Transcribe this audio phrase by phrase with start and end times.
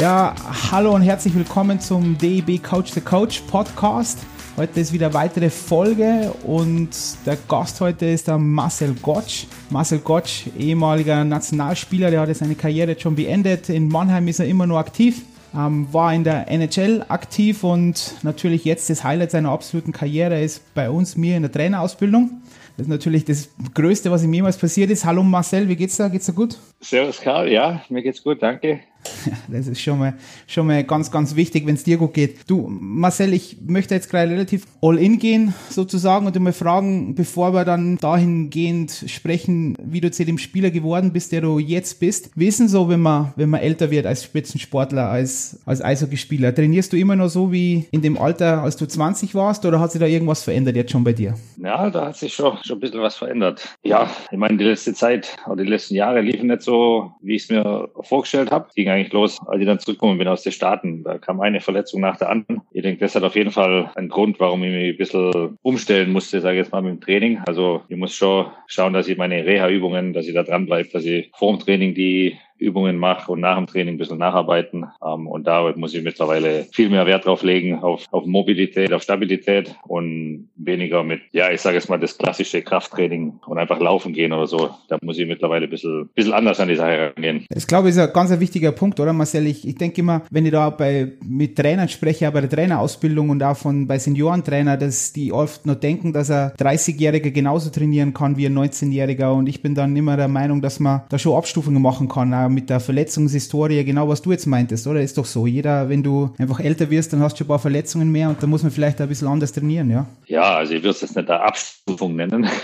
[0.00, 0.34] Ja,
[0.72, 4.20] hallo und herzlich willkommen zum DEB Coach the Coach Podcast.
[4.56, 6.88] Heute ist wieder weitere Folge und
[7.26, 9.44] der Gast heute ist der Marcel Gottsch.
[9.68, 13.68] Marcel Gottsch, ehemaliger Nationalspieler, der hat seine Karriere jetzt schon beendet.
[13.68, 15.20] In Mannheim ist er immer nur aktiv,
[15.54, 20.62] ähm, war in der NHL aktiv und natürlich jetzt das Highlight seiner absoluten Karriere ist
[20.72, 22.40] bei uns, mir in der Trainerausbildung.
[22.78, 25.04] Das ist natürlich das Größte, was ihm jemals passiert ist.
[25.04, 26.08] Hallo Marcel, wie geht's da?
[26.08, 26.56] Geht's dir gut?
[26.80, 28.80] Servus Karl, ja, mir geht's gut, danke.
[29.48, 30.14] Das ist schon mal,
[30.46, 32.38] schon mal ganz, ganz wichtig, wenn es dir gut geht.
[32.48, 37.52] Du, Marcel, ich möchte jetzt gleich relativ all in gehen, sozusagen, und mal fragen, bevor
[37.52, 42.30] wir dann dahingehend sprechen, wie du zu dem Spieler geworden bist, der du jetzt bist.
[42.34, 46.54] Wissen so, wenn man, wenn man älter wird als Spitzensportler, als, als Eishockeyspieler?
[46.54, 49.92] Trainierst du immer noch so wie in dem Alter, als du 20 warst, oder hat
[49.92, 51.34] sich da irgendwas verändert jetzt schon bei dir?
[51.62, 53.76] Ja, da hat sich schon, schon ein bisschen was verändert.
[53.82, 57.44] Ja, ich meine, die letzte Zeit oder die letzten Jahre liefen nicht so, wie ich
[57.44, 58.68] es mir vorgestellt habe
[59.00, 61.02] eigentlich los, als ich dann zurückgekommen bin aus den Staaten.
[61.04, 62.62] Da kam eine Verletzung nach der anderen.
[62.72, 66.12] Ich denke, das hat auf jeden Fall einen Grund, warum ich mich ein bisschen umstellen
[66.12, 67.40] musste, sage ich jetzt mal, mit dem Training.
[67.46, 71.30] Also ich muss schon schauen, dass ich meine Reha-Übungen, dass ich da dranbleibe, dass ich
[71.34, 74.86] vor dem Training die Übungen mache und nach dem Training ein bisschen nacharbeiten.
[75.04, 79.02] Ähm, und da muss ich mittlerweile viel mehr Wert drauf legen, auf, auf Mobilität, auf
[79.02, 84.12] Stabilität und weniger mit, ja, ich sage jetzt mal das klassische Krafttraining und einfach laufen
[84.12, 84.70] gehen oder so.
[84.88, 87.46] Da muss ich mittlerweile ein bisschen, bisschen anders an die Sache rangehen.
[87.50, 89.46] Das glaube ich ist ein ganz wichtiger Punkt, oder Marcel?
[89.46, 93.30] Ich, ich denke immer, wenn ich da bei, mit Trainern spreche, auch bei der Trainerausbildung
[93.30, 98.14] und auch von, bei Seniorentrainer, dass die oft nur denken, dass ein 30-Jähriger genauso trainieren
[98.14, 101.36] kann wie ein 19-Jähriger und ich bin dann immer der Meinung, dass man da schon
[101.36, 105.00] Abstufungen machen kann, mit der Verletzungshistorie, genau was du jetzt meintest, oder?
[105.00, 105.46] Ist doch so.
[105.46, 108.42] Jeder, wenn du einfach älter wirst, dann hast du schon ein paar Verletzungen mehr und
[108.42, 110.06] da muss man vielleicht ein bisschen anders trainieren, ja?
[110.26, 112.48] Ja, also ich würde es jetzt nicht eine Abstufung nennen.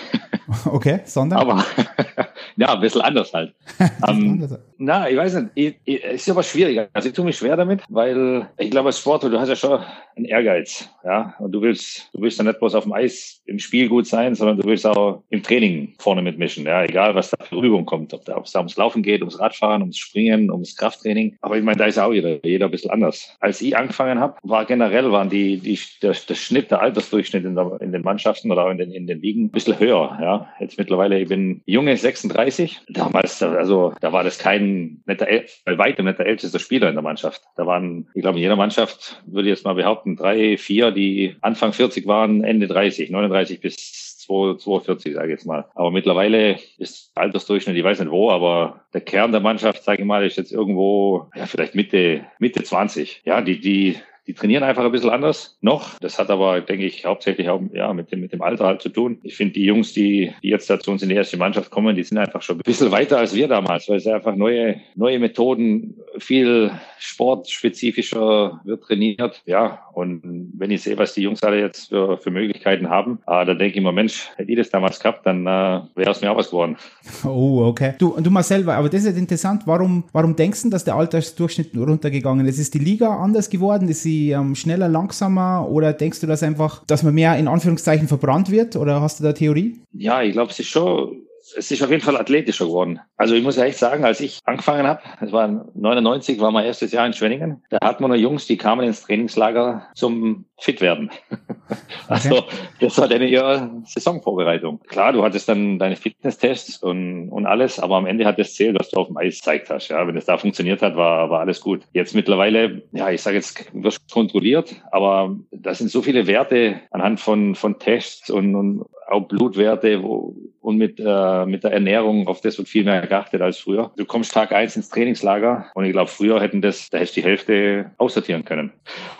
[0.64, 1.40] Okay, sondern?
[1.40, 1.64] Aber
[2.56, 3.52] ja, ein bisschen anders halt.
[4.08, 6.88] ähm, na, ich weiß nicht, ich, ich, es ist aber schwieriger.
[6.92, 9.80] Also ich tue mich schwer damit, weil ich glaube, als Sportler, du hast ja schon
[10.16, 13.58] einen Ehrgeiz, ja, und du willst, du willst ja nicht bloß auf dem Eis im
[13.58, 17.44] Spiel gut sein, sondern du willst auch im Training vorne mitmischen, ja, egal was da
[17.44, 20.50] für Übung kommt, ob, da, ob es da ums Laufen geht, ums Radfahren, ums Springen,
[20.50, 21.36] ums Krafttraining.
[21.40, 23.36] Aber ich meine, da ist auch jeder, jeder ein bisschen anders.
[23.40, 27.54] Als ich angefangen habe, war generell waren die, die der, der Schnitt, der Altersdurchschnitt in,
[27.54, 30.48] der, in den Mannschaften oder in den, in den Ligen ein bisschen höher, ja.
[30.60, 32.80] Jetzt mittlerweile, ich bin junge 36.
[32.88, 36.94] Damals, also da war das kein, nicht der, bei weitem nicht der älteste Spieler in
[36.94, 37.42] der Mannschaft.
[37.56, 41.34] Da waren, ich glaube, in jeder Mannschaft, würde ich jetzt mal behaupten, drei, vier, die
[41.40, 45.66] Anfang 40 waren, Ende 30, 39 bis 42, sage ich jetzt mal.
[45.74, 50.06] Aber mittlerweile ist Altersdurchschnitt, ich weiß nicht wo, aber der Kern der Mannschaft, sage ich
[50.06, 53.22] mal, ist jetzt irgendwo, ja, vielleicht Mitte, Mitte 20.
[53.24, 55.98] Ja, die, die, die trainieren einfach ein bisschen anders noch.
[56.00, 58.88] Das hat aber, denke ich, hauptsächlich auch ja, mit, dem, mit dem Alter halt zu
[58.88, 59.18] tun.
[59.22, 62.02] Ich finde, die Jungs, die, die jetzt zu uns in die erste Mannschaft kommen, die
[62.02, 65.94] sind einfach schon ein bisschen weiter als wir damals, weil es einfach neue, neue Methoden,
[66.18, 69.42] viel sportspezifischer wird trainiert.
[69.46, 73.44] Ja, und wenn ich sehe, was die Jungs alle jetzt für, für Möglichkeiten haben, äh,
[73.44, 76.32] dann denke ich mir, Mensch, hätte ich das damals gehabt, dann äh, wäre es mir
[76.32, 76.76] auch was geworden.
[77.24, 77.94] Oh, okay.
[77.98, 79.62] Du, und du selber, aber das ist interessant.
[79.66, 82.58] Warum, warum denkst du, dass der Altersdurchschnitt runtergegangen ist?
[82.58, 83.88] Ist die Liga anders geworden?
[83.88, 87.48] Ist sie sie ähm, schneller, langsamer oder denkst du das einfach, dass man mehr in
[87.48, 89.80] Anführungszeichen verbrannt wird oder hast du da Theorie?
[89.92, 93.00] Ja, ich glaube, es ist schon es ist auf jeden Fall athletischer geworden.
[93.16, 96.64] Also ich muss ja echt sagen, als ich angefangen habe, das war 99, war mein
[96.64, 100.80] erstes Jahr in Schwenningen, da hatten wir noch Jungs, die kamen ins Trainingslager zum fit
[100.80, 101.10] werden.
[102.08, 102.54] also okay.
[102.80, 104.80] das war deine ja, Saisonvorbereitung.
[104.88, 108.78] Klar, du hattest dann deine Fitnesstests und, und alles, aber am Ende hat es zählt,
[108.78, 109.88] was du auf dem Eis gezeigt hast.
[109.88, 111.82] Ja, wenn es da funktioniert hat, war, war alles gut.
[111.92, 117.20] Jetzt mittlerweile, ja, ich sage jetzt, wirst kontrolliert, aber das sind so viele Werte anhand
[117.20, 120.34] von, von Tests und, und auch Blutwerte wo,
[120.66, 123.92] und mit, äh, mit der Ernährung, auf das wird viel mehr geachtet als früher.
[123.96, 127.20] Du kommst Tag eins ins Trainingslager und ich glaube, früher hätten das, da hättest du
[127.20, 128.72] die Hälfte aussortieren können.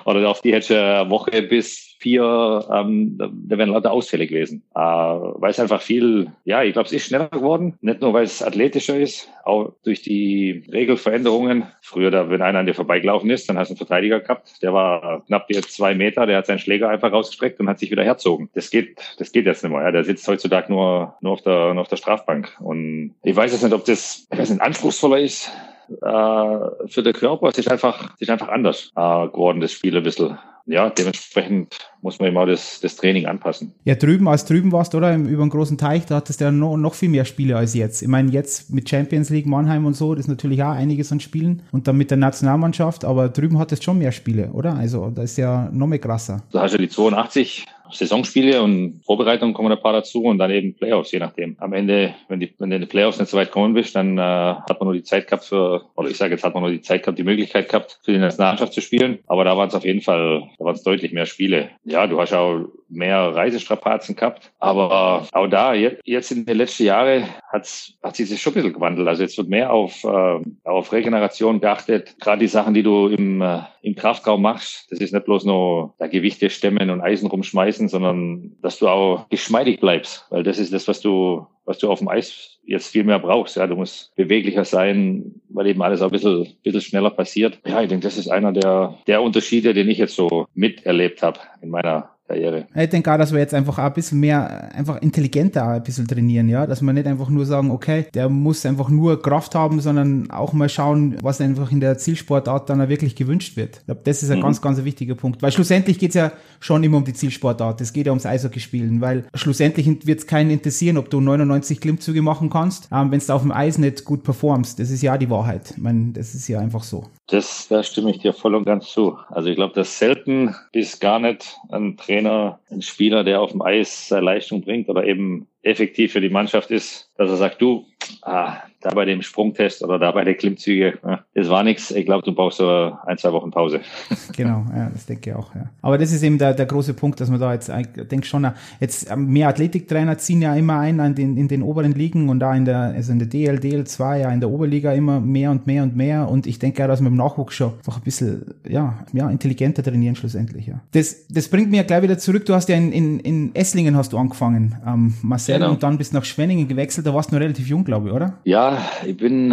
[0.04, 4.62] Oder auf die hättest du eine Woche bis vier, ähm, da wären lauter Ausfälle gewesen.
[4.75, 7.75] Äh, weil es einfach viel, ja, ich glaube, es ist schneller geworden.
[7.81, 11.64] Nicht nur, weil es athletischer ist, auch durch die Regelveränderungen.
[11.81, 14.72] Früher, da, wenn einer an dir vorbeigelaufen ist, dann hast du einen Verteidiger gehabt, der
[14.72, 18.04] war knapp jetzt zwei Meter, der hat seinen Schläger einfach rausgestreckt und hat sich wieder
[18.04, 18.50] herzogen.
[18.54, 19.82] Das geht, das geht jetzt nicht mehr.
[19.82, 19.93] Ja.
[19.93, 22.56] Der sitzt heutzutage nur, nur auf der, auf der Strafbank.
[22.60, 25.50] Und ich weiß jetzt nicht, ob das, ich weiß nicht, anspruchsvoller ist
[25.88, 27.48] für den Körper.
[27.48, 30.36] Es ist einfach, es ist einfach anders äh, geworden, das Spiel ein bisschen
[30.66, 33.72] ja, dementsprechend muss man immer das, das Training anpassen.
[33.84, 35.14] Ja, drüben, als drüben warst, oder?
[35.14, 38.02] Über einen großen Teich, da hattest du ja noch, noch viel mehr Spiele als jetzt.
[38.02, 41.20] Ich meine, jetzt mit Champions League Mannheim und so, das ist natürlich auch einiges an
[41.20, 44.74] Spielen und dann mit der Nationalmannschaft, aber drüben hattest du schon mehr Spiele, oder?
[44.74, 46.42] Also, da ist ja noch mehr krasser.
[46.50, 50.74] Da hast du die 82 Saisonspiele und Vorbereitungen kommen ein paar dazu und dann eben
[50.74, 51.56] Playoffs, je nachdem.
[51.58, 54.18] Am Ende, wenn, die, wenn du in die Playoffs nicht so weit kommen bist, dann
[54.18, 56.72] äh, hat man nur die Zeit gehabt für, oder ich sage jetzt, hat man nur
[56.72, 59.18] die Zeit gehabt, die Möglichkeit gehabt, für die Nationalmannschaft zu spielen.
[59.26, 61.70] Aber da waren es auf jeden Fall, da waren es deutlich mehr Spiele.
[61.84, 64.52] Ja, du hast auch mehr Reisestrapazen gehabt.
[64.58, 68.72] Aber auch da, jetzt in den letzten Jahren hat's, hat sich das schon ein bisschen
[68.72, 69.08] gewandelt.
[69.08, 72.16] Also jetzt wird mehr auf, äh, auf Regeneration geachtet.
[72.20, 75.94] Gerade die Sachen, die du im, äh, im Kraftraum machst, das ist nicht bloß nur
[75.98, 80.25] da Gewichte stemmen und Eisen rumschmeißen, sondern dass du auch geschmeidig bleibst.
[80.31, 83.56] Weil das ist das, was du, was du auf dem Eis jetzt viel mehr brauchst.
[83.56, 87.61] Ja, du musst beweglicher sein, weil eben alles auch ein bisschen, bisschen schneller passiert.
[87.67, 91.38] Ja, ich denke, das ist einer der, der Unterschiede, den ich jetzt so miterlebt habe
[91.61, 92.67] in meiner Karriere.
[92.75, 96.08] Ich denke auch, dass wir jetzt einfach auch ein bisschen mehr, einfach intelligenter ein bisschen
[96.08, 99.81] trainieren, ja, dass wir nicht einfach nur sagen, okay, der muss einfach nur Kraft haben,
[99.81, 103.78] sondern auch mal schauen, was einfach in der Zielsportart dann auch wirklich gewünscht wird.
[103.78, 104.43] Ich glaube, das ist ein mhm.
[104.43, 108.06] ganz, ganz wichtiger Punkt, weil schlussendlich geht's ja schon immer um die Zielsportart, es geht
[108.06, 112.50] ja ums Eishockey spielen, weil schlussendlich wird es keinen interessieren, ob du 99 Klimmzüge machen
[112.50, 114.79] kannst, ähm, wenn du auf dem Eis nicht gut performst.
[114.79, 115.72] Das ist ja die Wahrheit.
[115.76, 117.05] Ich meine, das ist ja einfach so.
[117.28, 119.19] Das, da stimme ich dir voll und ganz zu.
[119.28, 123.62] Also ich glaube, dass selten bis gar nicht ein Trainer, ein Spieler, der auf dem
[123.62, 127.84] Eis seine Leistung bringt oder eben effektiv für die Mannschaft ist, dass er sagt, du,
[128.23, 130.98] ah, da bei dem Sprungtest oder da bei der Klimmzüge,
[131.34, 131.90] das war nichts.
[131.90, 133.80] Ich glaube, du brauchst so ein, zwei Wochen Pause.
[134.36, 135.52] genau, ja, das denke ich auch.
[135.54, 135.70] Ja.
[135.82, 138.46] Aber das ist eben der, der große Punkt, dass man da jetzt, ich denke schon,
[138.78, 142.38] jetzt ähm, mehr Athletiktrainer ziehen ja immer ein an den, in den oberen Ligen und
[142.38, 145.66] da in der, also in der DL, DL2, ja, in der Oberliga immer mehr und
[145.66, 146.28] mehr und mehr.
[146.28, 149.82] Und ich denke ja, dass wir im Nachwuchs schon einfach ein bisschen, ja, ja, intelligenter
[149.82, 150.80] trainieren schlussendlich, ja.
[150.92, 152.46] Das, das bringt mir gleich wieder zurück.
[152.46, 155.72] Du hast ja in, in, in Esslingen hast du angefangen, ähm, Marcel, genau.
[155.72, 157.06] und dann bist nach Schwenningen gewechselt.
[157.06, 158.34] Da warst du noch relativ jung, glaube ich, oder?
[158.44, 158.75] Ja,
[159.06, 159.50] ich bin,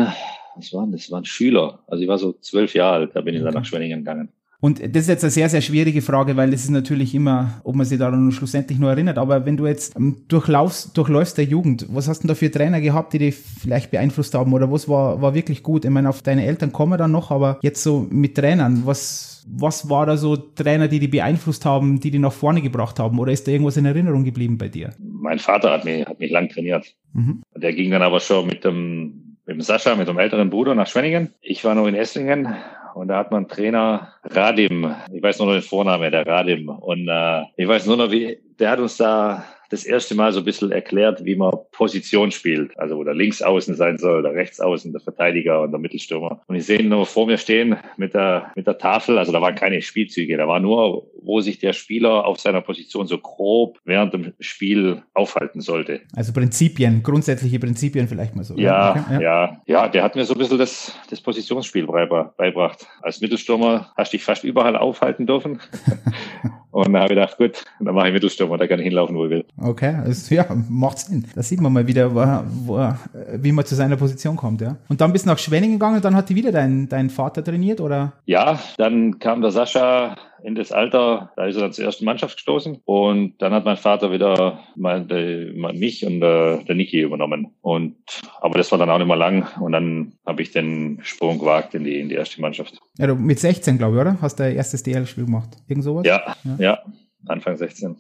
[0.56, 1.12] was war denn das?
[1.12, 1.80] war ein Schüler.
[1.88, 3.52] Also ich war so zwölf Jahre alt, da bin ich okay.
[3.52, 4.30] dann nach Schwenningen gegangen.
[4.64, 7.76] Und das ist jetzt eine sehr, sehr schwierige Frage, weil es ist natürlich immer, ob
[7.76, 9.18] man sich daran schlussendlich nur erinnert.
[9.18, 12.50] Aber wenn du jetzt ähm, durchlaufst, durchläufst der Jugend, was hast du denn da für
[12.50, 14.54] Trainer gehabt, die dich vielleicht beeinflusst haben?
[14.54, 15.84] Oder was war, war wirklich gut?
[15.84, 19.33] Ich meine, auf deine Eltern kommen wir dann noch, aber jetzt so mit Trainern, was,
[19.48, 23.20] was war da so Trainer, die dich beeinflusst haben, die dich nach vorne gebracht haben?
[23.20, 24.92] Oder ist da irgendwas in Erinnerung geblieben bei dir?
[25.00, 26.86] Mein Vater hat mich, hat mich lang trainiert.
[27.14, 27.44] Mhm.
[27.56, 30.88] Der ging dann aber schon mit dem, mit dem Sascha, mit dem älteren Bruder nach
[30.88, 31.34] Schwenningen.
[31.42, 32.56] Ich war noch in Esslingen
[32.96, 36.70] und da hat man Trainer Radim, ich weiß nur noch den Vornamen, der Radim.
[36.70, 39.44] Und äh, ich weiß nur noch, wie, der hat uns da
[39.74, 42.78] das erste Mal so ein bisschen erklärt, wie man Position spielt.
[42.80, 46.42] Also wo der Linksaußen sein soll, der Rechtsaußen, der Verteidiger und der Mittelstürmer.
[46.46, 49.18] Und ich sehe ihn nur vor mir stehen mit der, mit der Tafel.
[49.18, 50.38] Also da waren keine Spielzüge.
[50.38, 55.02] Da war nur, wo sich der Spieler auf seiner Position so grob während dem Spiel
[55.16, 56.02] aufhalten sollte.
[56.16, 58.56] Also Prinzipien, grundsätzliche Prinzipien vielleicht mal so.
[58.56, 59.88] Ja, okay, ja, ja, ja.
[59.90, 62.86] Der hat mir so ein bisschen das, das Positionsspiel beibracht.
[63.02, 65.60] Als Mittelstürmer hast du dich fast überall aufhalten dürfen.
[66.74, 69.26] Und dann habe ich gedacht, gut, dann mache ich Mittelstürmer, da kann ich hinlaufen, wo
[69.26, 69.46] ich will.
[69.62, 71.24] Okay, das, ja, macht Sinn.
[71.36, 72.26] Da sieht man mal wieder, wo,
[72.66, 72.94] wo,
[73.36, 74.78] wie man zu seiner Position kommt, ja.
[74.90, 77.44] Und dann bist du nach Schwenningen gegangen und dann hat die wieder dein, dein Vater
[77.44, 78.14] trainiert, oder?
[78.26, 82.36] Ja, dann kam der Sascha in das Alter, da ist er dann zur ersten Mannschaft
[82.36, 87.54] gestoßen und dann hat mein Vater wieder mein, de, mich und der, der Niki übernommen.
[87.62, 87.96] Und
[88.42, 91.74] aber das war dann auch nicht mehr lang und dann habe ich den Sprung gewagt
[91.76, 92.78] in die, in die erste Mannschaft.
[92.98, 94.18] Ja, du mit 16, glaube ich, oder?
[94.22, 95.50] Hast du dein erstes DL-Spiel gemacht?
[95.68, 96.06] Irgend sowas?
[96.06, 96.80] Ja, ja, ja,
[97.28, 97.96] Anfang 16.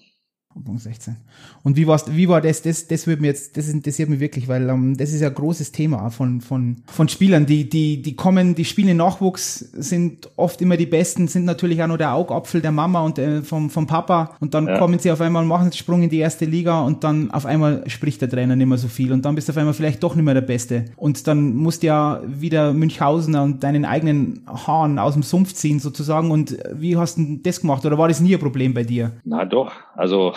[0.62, 1.16] Punkt 16.
[1.64, 2.62] Und wie war's, wie war das?
[2.62, 5.34] Das, das wird mir jetzt, das interessiert mich wirklich, weil um, das ist ja ein
[5.34, 10.30] großes Thema von, von, von Spielern, die, die, die kommen, die spielen in Nachwuchs, sind
[10.36, 13.70] oft immer die Besten, sind natürlich auch nur der Augapfel der Mama und äh, vom,
[13.70, 14.78] vom Papa und dann ja.
[14.78, 17.84] kommen sie auf einmal, machen den Sprung in die erste Liga und dann auf einmal
[17.88, 20.16] spricht der Trainer nicht mehr so viel und dann bist du auf einmal vielleicht doch
[20.16, 20.86] nicht mehr der Beste.
[20.96, 25.80] Und dann musst du ja wieder Münchhausen und deinen eigenen Haaren aus dem Sumpf ziehen
[25.80, 29.14] sozusagen und wie hast du das gemacht oder war das nie ein Problem bei dir?
[29.24, 30.34] Na doch, also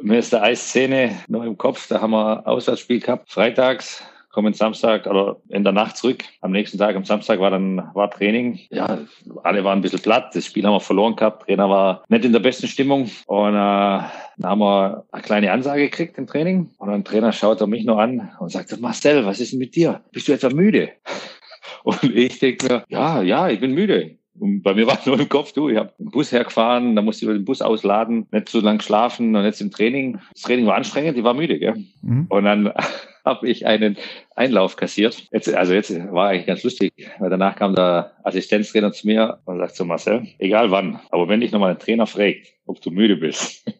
[0.00, 1.88] mir ist der Eisszene noch im Kopf.
[1.88, 6.22] Da haben wir Auswärtsspiel gehabt, freitags kommen Samstag oder in der Nacht zurück.
[6.40, 8.60] Am nächsten Tag, am Samstag war dann war Training.
[8.70, 8.98] Ja,
[9.42, 10.34] alle waren ein bisschen platt.
[10.34, 11.46] Das Spiel haben wir verloren gehabt.
[11.46, 13.10] Trainer war nicht in der besten Stimmung.
[13.26, 14.10] Und äh, dann
[14.42, 16.70] haben wir eine kleine Ansage gekriegt im Training.
[16.78, 19.74] Und dann Trainer schaut er mich noch an und sagt, Marcel, was ist denn mit
[19.74, 20.00] dir?
[20.12, 20.90] Bist du etwa müde?
[21.82, 24.18] Und ich denke mir, ja, ja, ich bin müde.
[24.40, 27.26] Und bei mir war nur im Kopf, du, ich habe den Bus hergefahren, da musste
[27.26, 30.18] ich den Bus ausladen, nicht so lang schlafen und jetzt im Training.
[30.32, 31.84] Das Training war anstrengend, ich war müde, gell?
[32.00, 32.26] Mhm.
[32.28, 32.72] Und dann
[33.24, 33.98] habe ich einen
[34.34, 35.28] Einlauf kassiert.
[35.30, 39.58] Jetzt, also jetzt war eigentlich ganz lustig, weil danach kam der Assistenztrainer zu mir und
[39.58, 43.16] sagt zu Marcel, egal wann, aber wenn dich nochmal ein Trainer fragt, ob du müde
[43.16, 43.70] bist,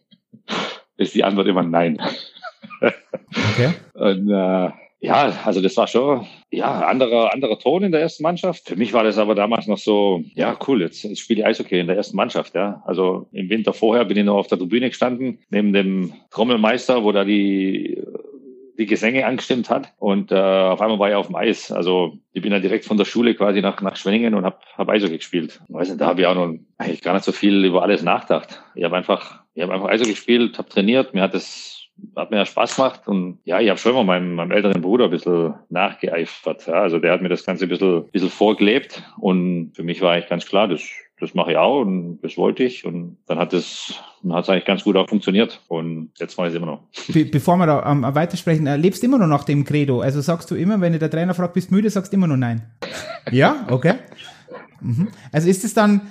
[0.97, 1.99] ist die Antwort immer nein.
[2.81, 3.73] Okay.
[3.93, 4.69] Und äh,
[5.01, 8.67] ja, also das war schon ja anderer anderer Ton in der ersten Mannschaft.
[8.67, 11.79] Für mich war das aber damals noch so, ja cool, jetzt, jetzt spiele ich Eishockey
[11.79, 12.53] in der ersten Mannschaft.
[12.53, 17.03] Ja, also im Winter vorher bin ich noch auf der Tribüne gestanden neben dem Trommelmeister,
[17.03, 17.99] wo da die
[18.77, 21.71] die Gesänge angestimmt hat und äh, auf einmal war ich auf dem Eis.
[21.71, 24.89] Also ich bin ja direkt von der Schule quasi nach, nach Schwenningen und habe hab
[24.89, 25.61] Eishockey gespielt.
[25.67, 28.63] Weiß nicht, da habe ich auch noch eigentlich gar nicht so viel über alles nachgedacht.
[28.75, 31.80] Ich habe einfach, ich habe einfach Eishockey gespielt, habe trainiert, mir hat das
[32.15, 35.05] hat mir ja Spaß gemacht und ja, ich habe schon mal meinem, meinem älteren Bruder
[35.05, 36.67] ein bisschen nachgeeifert.
[36.67, 36.73] Ja.
[36.73, 40.13] Also der hat mir das Ganze ein bisschen, ein bisschen vorgelebt und für mich war
[40.13, 40.81] eigentlich ganz klar, das,
[41.19, 44.65] das mache ich auch und das wollte ich und dann hat es hat es eigentlich
[44.65, 46.83] ganz gut auch funktioniert und jetzt mache ich es immer noch.
[47.07, 50.01] Be bevor wir da ähm, weitersprechen, äh, lebst du immer noch nach dem Credo?
[50.01, 52.37] Also sagst du immer, wenn der Trainer fragt, bist du müde, sagst du immer noch
[52.37, 52.61] nein?
[53.31, 53.95] ja, okay.
[54.81, 55.07] Mhm.
[55.31, 56.01] Also ist es dann,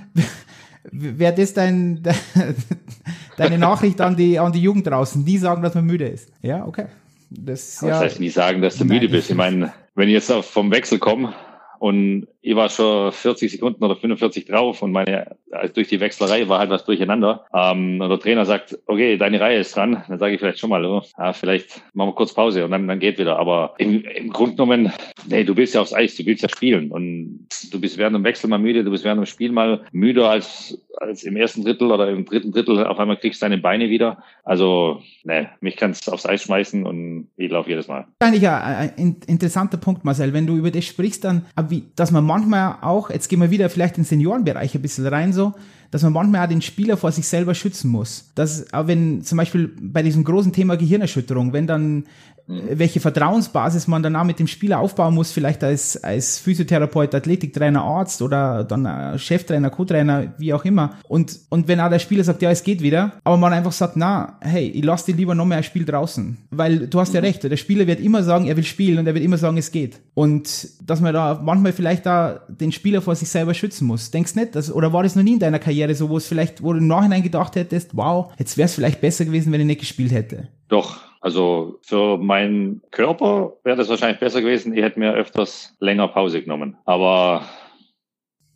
[0.90, 2.02] wäre das dein,
[3.40, 5.25] deine Nachricht an die, an die Jugend draußen?
[5.25, 6.32] Nie sagen, dass man müde ist.
[6.42, 6.87] Ja, okay.
[7.30, 8.99] Das, das ja, heißt nie sagen, dass du Nein.
[8.99, 9.30] müde bist.
[9.30, 11.32] Ich meine, wenn ich jetzt vom Wechsel komme
[11.78, 16.49] und ich war schon 40 Sekunden oder 45 drauf und meine, also durch die Wechslerei
[16.49, 17.47] war halt was durcheinander.
[17.52, 20.02] Ähm, und der Trainer sagt, okay, deine Reihe ist dran.
[20.09, 22.87] Dann sage ich vielleicht schon mal, oh, ja, vielleicht machen wir kurz Pause und dann,
[22.87, 23.38] dann geht wieder.
[23.38, 24.92] Aber im, im Grunde genommen,
[25.26, 26.90] nee, du willst ja aufs Eis, du willst ja spielen.
[26.90, 30.30] Und du bist während dem Wechsel mal müde, du bist während dem Spiel mal müder
[30.30, 32.87] als, als im ersten Drittel oder im dritten Drittel.
[32.87, 34.23] Auf einmal kriegst du deine Beine wieder.
[34.45, 38.07] Also, nee, mich kannst aufs Eis schmeißen und ich laufe jedes Mal.
[38.21, 42.76] Eigentlich ein interessanter Punkt, Marcel, wenn du über das sprichst, dann, wie, dass man manchmal
[42.83, 45.54] auch, jetzt gehen wir wieder vielleicht in den Seniorenbereich ein bisschen rein so, Ricardo
[45.90, 48.30] dass man manchmal auch den Spieler vor sich selber schützen muss.
[48.35, 52.04] Dass, auch wenn zum Beispiel bei diesem großen Thema Gehirnerschütterung, wenn dann
[52.50, 52.78] Mhm.
[52.78, 57.82] welche Vertrauensbasis man dann auch mit dem Spieler aufbauen muss, vielleicht als, als Physiotherapeut, Athletiktrainer,
[57.82, 60.97] Arzt oder dann Cheftrainer, Co-Trainer, wie auch immer.
[61.09, 63.97] Und, und wenn auch der Spieler sagt, ja, es geht wieder, aber man einfach sagt,
[63.97, 66.37] na, hey, ich lass dir lieber noch mehr ein Spiel draußen.
[66.50, 67.26] Weil du hast ja mhm.
[67.26, 69.70] recht, der Spieler wird immer sagen, er will spielen und er wird immer sagen, es
[69.70, 70.00] geht.
[70.14, 74.11] Und dass man da manchmal vielleicht da den Spieler vor sich selber schützen muss.
[74.11, 76.63] Denkst nicht, dass, oder war das noch nie in deiner Karriere so, wo es vielleicht,
[76.63, 79.67] wo du im Nachhinein gedacht hättest, wow, jetzt wäre es vielleicht besser gewesen, wenn ich
[79.67, 80.49] nicht gespielt hätte?
[80.69, 84.75] Doch, also für meinen Körper wäre das wahrscheinlich besser gewesen.
[84.75, 86.77] Ich hätte mir öfters länger Pause genommen.
[86.85, 87.43] Aber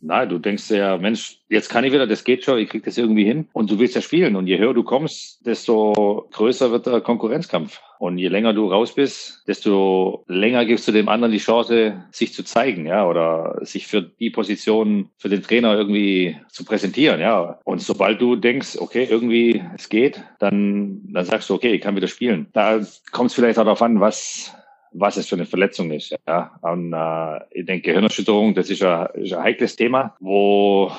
[0.01, 2.97] Nein, du denkst ja, Mensch, jetzt kann ich wieder, das geht schon, ich krieg das
[2.97, 3.47] irgendwie hin.
[3.53, 4.35] Und du willst ja spielen.
[4.35, 7.81] Und je höher du kommst, desto größer wird der Konkurrenzkampf.
[7.97, 12.33] Und je länger du raus bist, desto länger gibst du dem anderen die Chance, sich
[12.33, 17.59] zu zeigen, ja, oder sich für die Position für den Trainer irgendwie zu präsentieren, ja.
[17.63, 21.95] Und sobald du denkst, okay, irgendwie es geht, dann, dann sagst du, okay, ich kann
[21.95, 22.47] wieder spielen.
[22.53, 24.53] Da kommt es vielleicht auch darauf an, was
[24.97, 26.15] was es für eine Verletzung ist.
[26.27, 26.57] Ja.
[26.61, 30.91] Und äh, ich denke, Gehirnerschütterung, das ist ein, ist ein heikles Thema, wo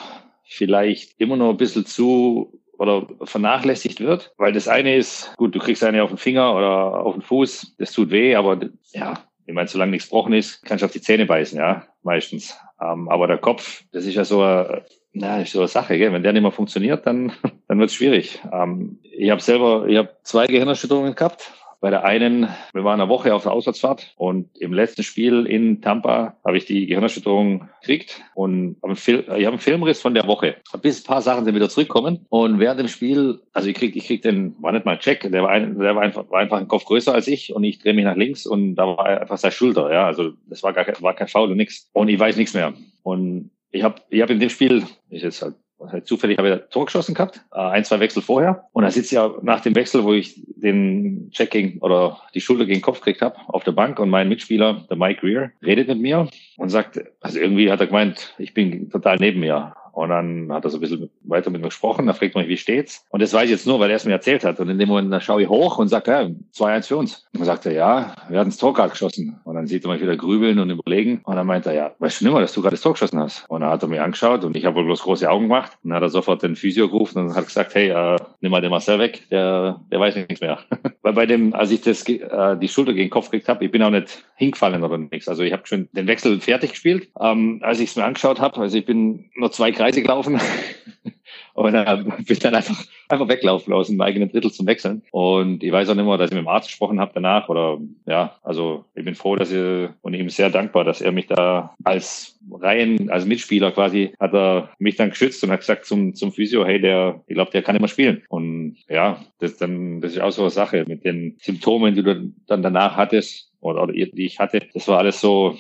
[0.45, 5.59] vielleicht immer noch ein bisschen zu oder vernachlässigt wird, weil das eine ist, gut, du
[5.59, 8.61] kriegst eine auf den Finger oder auf den Fuß, das tut weh, aber
[8.93, 12.55] ja, ich meine, solange nichts gebrochen ist, kannst du auf die Zähne beißen, ja, meistens.
[12.81, 16.13] Ähm, aber der Kopf, das ist ja so eine, na, ist so eine Sache, gell?
[16.13, 17.33] wenn der nicht mehr funktioniert, dann,
[17.69, 18.43] dann wird es schwierig.
[18.53, 23.09] Ähm, ich habe selber, ich habe zwei Gehirnerschütterungen gehabt, bei der einen, wir waren eine
[23.09, 28.23] Woche auf der Auswärtsfahrt und im letzten Spiel in Tampa habe ich die Gehirnerschütterung gekriegt
[28.35, 30.57] und habe ich habe einen Filmriss von der Woche.
[30.83, 34.07] Bis ein paar Sachen sind wieder zurückkommen und während dem Spiel, also ich krieg, ich
[34.07, 36.69] krieg den, war nicht mal Check, der war, ein, der war einfach, war einfach ein
[36.69, 39.53] Kopf größer als ich und ich drehe mich nach links und da war einfach seine
[39.53, 42.37] Schulter, ja, also das war gar kein, war kein Foul und nichts und ich weiß
[42.37, 46.39] nichts mehr und ich habe ich hab in dem Spiel, ist jetzt halt Halt zufällig
[46.39, 48.67] habe ich da Tor geschossen gehabt, äh, ein, zwei Wechsel vorher.
[48.73, 52.65] Und da sitzt ja nach dem Wechsel, wo ich den Check gegen oder die Schulter
[52.65, 55.89] gegen den Kopf gekriegt habe, auf der Bank und mein Mitspieler, der Mike Greer, redet
[55.89, 59.75] mit mir und sagt, also irgendwie hat er gemeint, ich bin total neben mir.
[59.97, 62.07] Und dann hat er so ein bisschen weiter mit mir gesprochen.
[62.07, 63.07] Da fragt mich, wie steht's?
[63.09, 64.61] Und das weiß ich jetzt nur, weil er es mir erzählt hat.
[64.61, 67.27] Und in dem Moment, da schaue ich hoch und sage, ja, 2-1 für uns.
[67.33, 69.41] Und dann sagt er, ja, wir hatten das Tor gerade geschossen.
[69.45, 71.23] Und dann sieht er mich wieder grübeln und überlegen.
[71.25, 73.19] Und dann meint er, ja, weißt du nicht mehr, dass du gerade das Tor geschossen
[73.19, 73.47] hast?
[73.49, 75.73] Und dann hat er mich angeschaut und ich habe wohl bloß große Augen gemacht.
[75.83, 78.61] Und dann hat er sofort den Physio gerufen und hat gesagt, hey, äh, nimm mal
[78.61, 80.59] den Marcel weg, der, der weiß nichts mehr.
[81.01, 83.71] weil bei dem, als ich das, äh, die Schulter gegen den Kopf gekriegt habe, ich
[83.71, 85.27] bin auch nicht hingefallen oder nichts.
[85.27, 87.09] Also ich habe schon den Wechsel fertig gespielt.
[87.19, 90.41] Ähm, als ich es mir angeschaut habe, also ich bin nur zwei Kreise gelaufen.
[91.55, 95.03] Und äh, bin dann einfach einfach weglaufen aus dem eigenen Drittel zum Wechseln.
[95.11, 97.79] Und ich weiß auch nicht mehr, dass ich mit dem Arzt gesprochen habe danach oder
[98.07, 101.75] ja, also ich bin froh, dass ich und ihm sehr dankbar, dass er mich da
[101.85, 106.33] als Reihen, als Mitspieler quasi, hat er mich dann geschützt und hat gesagt zum, zum
[106.33, 108.23] Physio, hey, der, ich glaube, der kann immer spielen.
[108.29, 112.33] Und ja, das dann, das ist auch so eine Sache mit den Symptomen, die du
[112.47, 114.63] dann danach hattest oder, oder die ich hatte.
[114.75, 115.57] Das war alles so,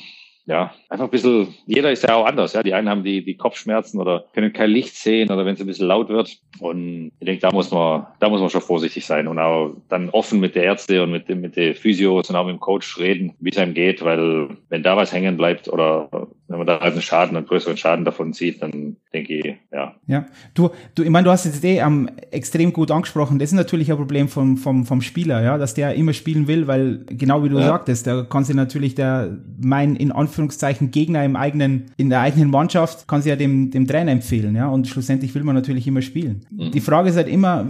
[0.46, 2.52] ja, einfach ein bisschen, jeder ist ja auch anders.
[2.52, 5.60] Ja, die einen haben die, die Kopfschmerzen oder können kein Licht sehen oder wenn es
[5.60, 6.38] ein bisschen laut wird.
[6.60, 10.08] Und ich denke, da muss man, da muss man schon vorsichtig sein und auch dann
[10.10, 12.96] offen mit der Ärzte und mit dem, mit den Physios und auch mit dem Coach
[12.98, 16.08] reden, wie es einem geht, weil wenn da was hängen bleibt oder
[16.48, 19.94] wenn man da halt einen Schaden, einen größeren Schaden davon sieht, dann denke ich, ja.
[20.06, 23.38] Ja, du, du, ich meine, du hast jetzt eh ähm, extrem gut angesprochen.
[23.38, 26.68] Das ist natürlich ein Problem vom, vom, vom Spieler, ja, dass der immer spielen will,
[26.68, 27.66] weil genau wie du ja.
[27.66, 32.50] sagtest, da kann sich natürlich der, mein, in Anführungszeichen, Gegner im eigenen, in der eigenen
[32.50, 36.02] Mannschaft, kann sich ja dem, dem Trainer empfehlen, ja, und schlussendlich will man natürlich immer
[36.02, 36.46] spielen.
[36.50, 36.70] Mhm.
[36.70, 37.66] Die Frage ist halt immer,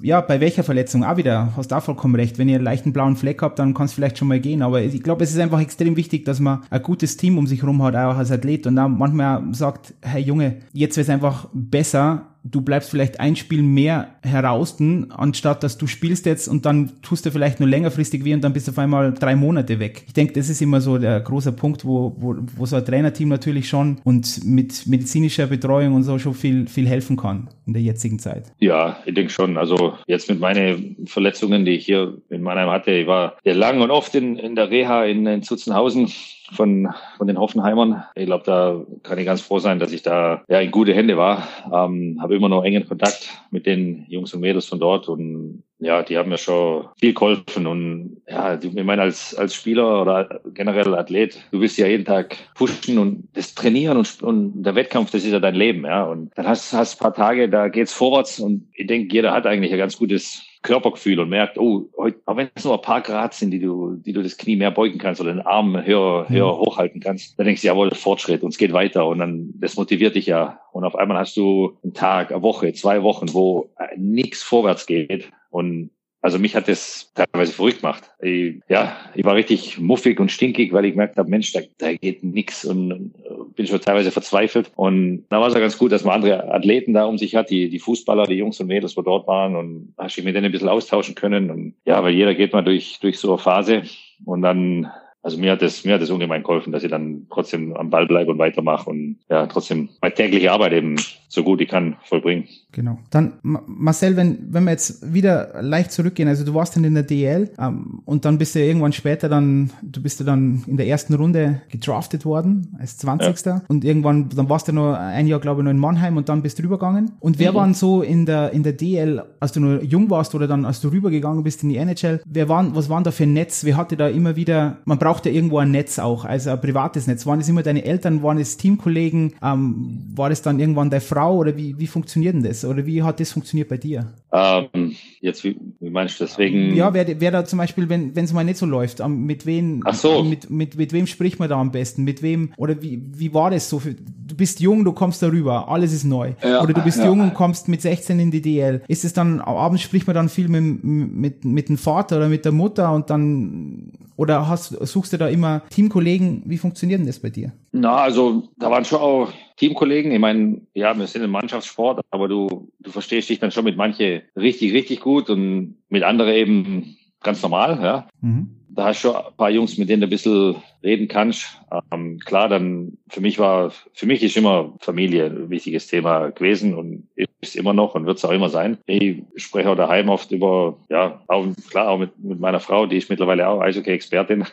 [0.00, 1.04] ja, bei welcher Verletzung?
[1.04, 2.38] Auch wieder, hast du auch vollkommen recht.
[2.38, 4.80] Wenn ihr einen leichten blauen Fleck habt, dann kann es vielleicht schon mal gehen, aber
[4.80, 7.82] ich glaube, es ist einfach extrem wichtig, dass man ein gutes Team um sich herum
[7.82, 12.34] hat, auch als Athlet und dann manchmal sagt, hey Junge, jetzt wird es einfach besser,
[12.44, 14.76] du bleibst vielleicht ein Spiel mehr heraus,
[15.08, 18.52] anstatt dass du spielst jetzt und dann tust du vielleicht nur längerfristig weh und dann
[18.52, 20.04] bist du auf einmal drei Monate weg.
[20.06, 23.30] Ich denke, das ist immer so der große Punkt, wo, wo, wo so ein Trainerteam
[23.30, 27.82] natürlich schon und mit medizinischer Betreuung und so schon viel, viel helfen kann in der
[27.82, 28.52] jetzigen Zeit.
[28.58, 29.56] Ja, ich denke schon.
[29.56, 33.80] Also jetzt mit meinen Verletzungen, die ich hier in Mannheim hatte, ich war ja lang
[33.80, 36.12] und oft in, in der Reha in, in Zutzenhausen
[36.54, 38.04] von, von den Hoffenheimern.
[38.14, 41.16] Ich glaube, da kann ich ganz froh sein, dass ich da ja in gute Hände
[41.16, 41.46] war.
[41.72, 46.02] Ähm, habe immer noch engen Kontakt mit den Jungs und Mädels von dort und ja,
[46.02, 50.94] die haben mir schon viel geholfen und ja, ich meine als als Spieler oder generell
[50.94, 55.24] Athlet, du willst ja jeden Tag pushen und das Trainieren und, und der Wettkampf, das
[55.24, 56.04] ist ja dein Leben, ja.
[56.04, 59.46] Und dann hast hast ein paar Tage, da geht's vorwärts und ich denke, jeder hat
[59.46, 63.02] eigentlich ein ganz gutes Körpergefühl und merkt, oh, heute, auch wenn es nur ein paar
[63.02, 66.28] Grad sind, die du, die du das Knie mehr beugen kannst oder den Arm höher,
[66.28, 69.76] höher hochhalten kannst, dann denkst du, jawohl, Fortschritt und es geht weiter und dann, das
[69.76, 70.58] motiviert dich ja.
[70.72, 75.30] Und auf einmal hast du einen Tag, eine Woche, zwei Wochen, wo nichts vorwärts geht
[75.50, 75.90] und
[76.24, 78.10] also mich hat das teilweise verrückt gemacht.
[78.22, 81.92] Ich, ja, ich war richtig muffig und stinkig, weil ich gemerkt habe, Mensch, da, da
[81.92, 83.12] geht nix und
[83.54, 84.72] bin schon teilweise verzweifelt.
[84.74, 87.50] Und da war es ja ganz gut, dass man andere Athleten da um sich hat,
[87.50, 90.46] die, die Fußballer, die Jungs und Mädels, wo dort waren und hast dich mit denen
[90.46, 91.50] ein bisschen austauschen können.
[91.50, 93.82] Und ja, weil jeder geht mal durch, durch so eine Phase
[94.24, 94.90] und dann
[95.24, 98.06] also mir hat es mir hat es ungemein geholfen, dass ich dann trotzdem am Ball
[98.06, 100.96] bleibe und weitermache und ja trotzdem meine tägliche Arbeit eben
[101.28, 102.44] so gut ich kann vollbringen.
[102.72, 102.98] Genau.
[103.10, 107.04] Dann Marcel, wenn wenn wir jetzt wieder leicht zurückgehen, also du warst dann in der
[107.04, 110.86] DL ähm, und dann bist du irgendwann später dann du bist du dann in der
[110.86, 113.46] ersten Runde gedraftet worden als 20.
[113.46, 113.62] Ja.
[113.68, 116.42] und irgendwann dann warst du noch ein Jahr glaube ich noch in Mannheim und dann
[116.42, 117.12] bist du rübergegangen.
[117.20, 117.56] Und wer mhm.
[117.56, 120.82] waren so in der in der DL, als du noch jung warst oder dann als
[120.82, 123.64] du rübergegangen bist in die NHL, wer waren was waren da für ein Netz?
[123.64, 126.60] Wer hatte da immer wieder man braucht braucht ja irgendwo ein Netz auch, also ein
[126.60, 127.24] privates Netz.
[127.24, 131.36] Waren es immer deine Eltern, waren es Teamkollegen, ähm, war es dann irgendwann deine Frau
[131.36, 132.64] oder wie, wie funktioniert denn das?
[132.64, 134.12] Oder wie hat das funktioniert bei dir?
[134.32, 136.74] Ähm, jetzt, wie, wie meinst du deswegen?
[136.74, 139.94] Ja, wer, wer da zum Beispiel, wenn es mal nicht so läuft, mit wem, Ach
[139.94, 140.24] so.
[140.24, 142.02] mit, mit, mit wem spricht man da am besten?
[142.02, 143.78] Mit wem, oder wie, wie war das so?
[143.78, 146.32] Für, du bist jung, du kommst darüber, alles ist neu.
[146.42, 147.06] Ja, oder du bist ja.
[147.06, 148.82] jung und kommst mit 16 in die DL.
[148.88, 152.44] Ist es dann, abends spricht man dann viel mit, mit, mit dem Vater oder mit
[152.44, 156.42] der Mutter und dann, oder hast, suchst du da immer Teamkollegen?
[156.46, 157.52] Wie funktioniert denn das bei dir?
[157.72, 160.12] Na, also da waren schon auch Teamkollegen.
[160.12, 163.76] Ich meine, ja, wir sind im Mannschaftssport, aber du, du verstehst dich dann schon mit
[163.76, 168.06] manche richtig, richtig gut und mit anderen eben ganz normal, ja.
[168.20, 168.50] Mhm.
[168.74, 171.60] Da hast du schon ein paar Jungs, mit denen du ein bisschen reden kannst.
[171.92, 176.74] Ähm, klar, dann für mich war, für mich ist immer Familie ein wichtiges Thema gewesen
[176.74, 177.08] und
[177.40, 178.78] ist immer noch und wird es auch immer sein.
[178.86, 182.96] Ich spreche auch daheim oft über, ja, auch, klar, auch mit, mit meiner Frau, die
[182.96, 184.44] ist mittlerweile auch Eishockey-Expertin.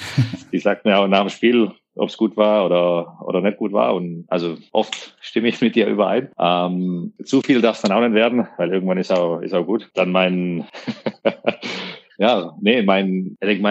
[0.52, 3.72] die sagt mir auch nach dem Spiel, ob es gut war oder, oder nicht gut
[3.72, 3.94] war.
[3.94, 6.30] Und also oft stimme ich mit dir überein.
[6.38, 9.66] Ähm, zu viel darf es dann auch nicht werden, weil irgendwann ist auch, ist auch
[9.66, 9.90] gut.
[9.94, 10.66] Dann mein
[12.18, 13.62] Ja, nee, mein, ich denke,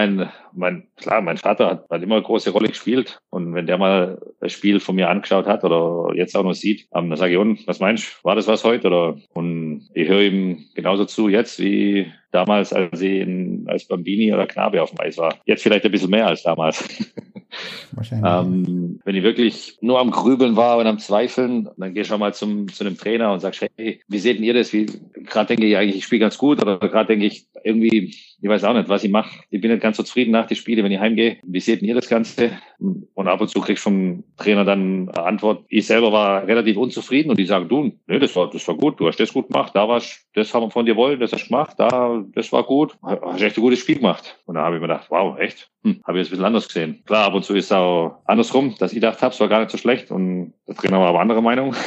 [0.56, 3.20] mein, klar, mein Vater hat, hat immer eine große Rolle gespielt.
[3.30, 6.88] Und wenn der mal das Spiel von mir angeschaut hat oder jetzt auch noch sieht,
[6.94, 8.88] ähm, dann sage ich, und, was meinst du, war das was heute?
[8.88, 14.32] Oder, und ich höre ihm genauso zu jetzt wie damals, als ich in, als Bambini
[14.32, 15.34] oder Knabe auf dem Eis war.
[15.46, 16.86] Jetzt vielleicht ein bisschen mehr als damals.
[17.92, 18.30] Wahrscheinlich.
[18.30, 22.34] ähm, wenn ich wirklich nur am Grübeln war und am Zweifeln, dann geh schon mal
[22.34, 24.72] zum, zu einem Trainer und sagst, hey, wie seht ihr das?
[24.72, 24.86] Wie,
[25.24, 28.64] gerade denke ich eigentlich, ich spiele ganz gut oder gerade denke ich irgendwie, ich weiß
[28.64, 29.40] auch nicht, was ich mache.
[29.50, 31.38] Ich bin nicht ganz so zufrieden nach Spielen, wenn ich heimgehe.
[31.42, 32.52] Wie seht ihr das Ganze?
[32.78, 35.64] Und ab und zu kriegst vom Trainer dann eine Antwort.
[35.68, 39.00] Ich selber war relativ unzufrieden und die sagen, du, nee, das war, das war gut,
[39.00, 41.44] du hast das gut gemacht, da warst, das haben wir von dir wollen, das hast
[41.44, 44.38] du gemacht, da, das war gut, hast echt ein gutes Spiel gemacht.
[44.44, 45.70] Und da habe ich mir gedacht, wow, echt?
[45.84, 47.02] Hm, habe ich jetzt ein bisschen anders gesehen.
[47.06, 49.60] Klar, ab und zu ist es auch andersrum, dass ich gedacht habe, es war gar
[49.60, 51.74] nicht so schlecht und der Trainer war aber anderer Meinung.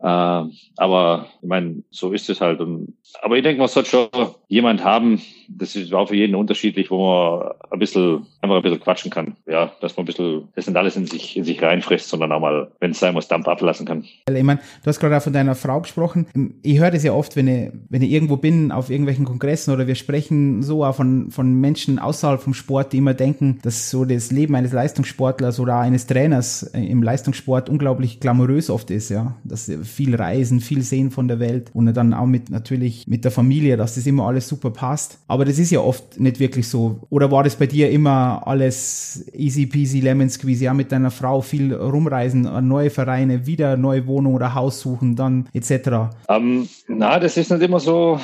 [0.00, 0.44] Äh,
[0.76, 2.60] aber ich meine, so ist es halt.
[2.60, 4.08] Und, aber ich denke, man sollte schon
[4.46, 8.80] jemand haben, das ist auch für jeden unterschiedlich, wo man ein bisschen, einfach ein bisschen
[8.80, 9.36] quatschen kann.
[9.46, 12.40] Ja, dass man ein bisschen, das nicht alles in sich, in sich reinfrisst, sondern auch
[12.40, 14.04] mal, wenn es sein muss, Dampf ablassen kann.
[14.30, 16.26] Ich meine, du hast gerade auch von deiner Frau gesprochen.
[16.62, 19.86] Ich höre das ja oft, wenn ich, wenn ich irgendwo bin, auf irgendwelchen Kongressen oder
[19.86, 24.04] wir sprechen so auch von, von Menschen außerhalb vom Sport, die immer denken, dass so
[24.04, 29.36] das Leben eines Leistungssportlers oder eines Trainers im Leistungssport unglaublich glamourös oft ist, ja.
[29.44, 33.30] Dass viel reisen, viel sehen von der Welt und dann auch mit natürlich mit der
[33.30, 35.18] Familie, dass das immer alles super passt.
[35.26, 37.00] Aber das ist ja oft nicht wirklich so.
[37.10, 41.40] Oder war das bei dir immer alles easy peasy lemon squeezy, ja mit deiner Frau
[41.40, 46.10] viel rumreisen, neue Vereine, wieder neue Wohnung oder Haus suchen, dann etc.
[46.28, 48.20] Ähm, na, das ist nicht immer so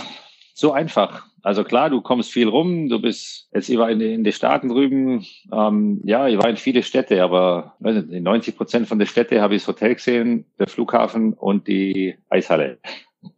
[0.54, 1.26] so einfach.
[1.44, 4.70] Also klar, du kommst viel rum, du bist, jetzt ich war in, in den Staaten
[4.70, 9.42] drüben, ähm, ja, ich war in viele Städte, aber in 90 Prozent von den Städten
[9.42, 12.78] habe ich das Hotel gesehen, der Flughafen und die Eishalle.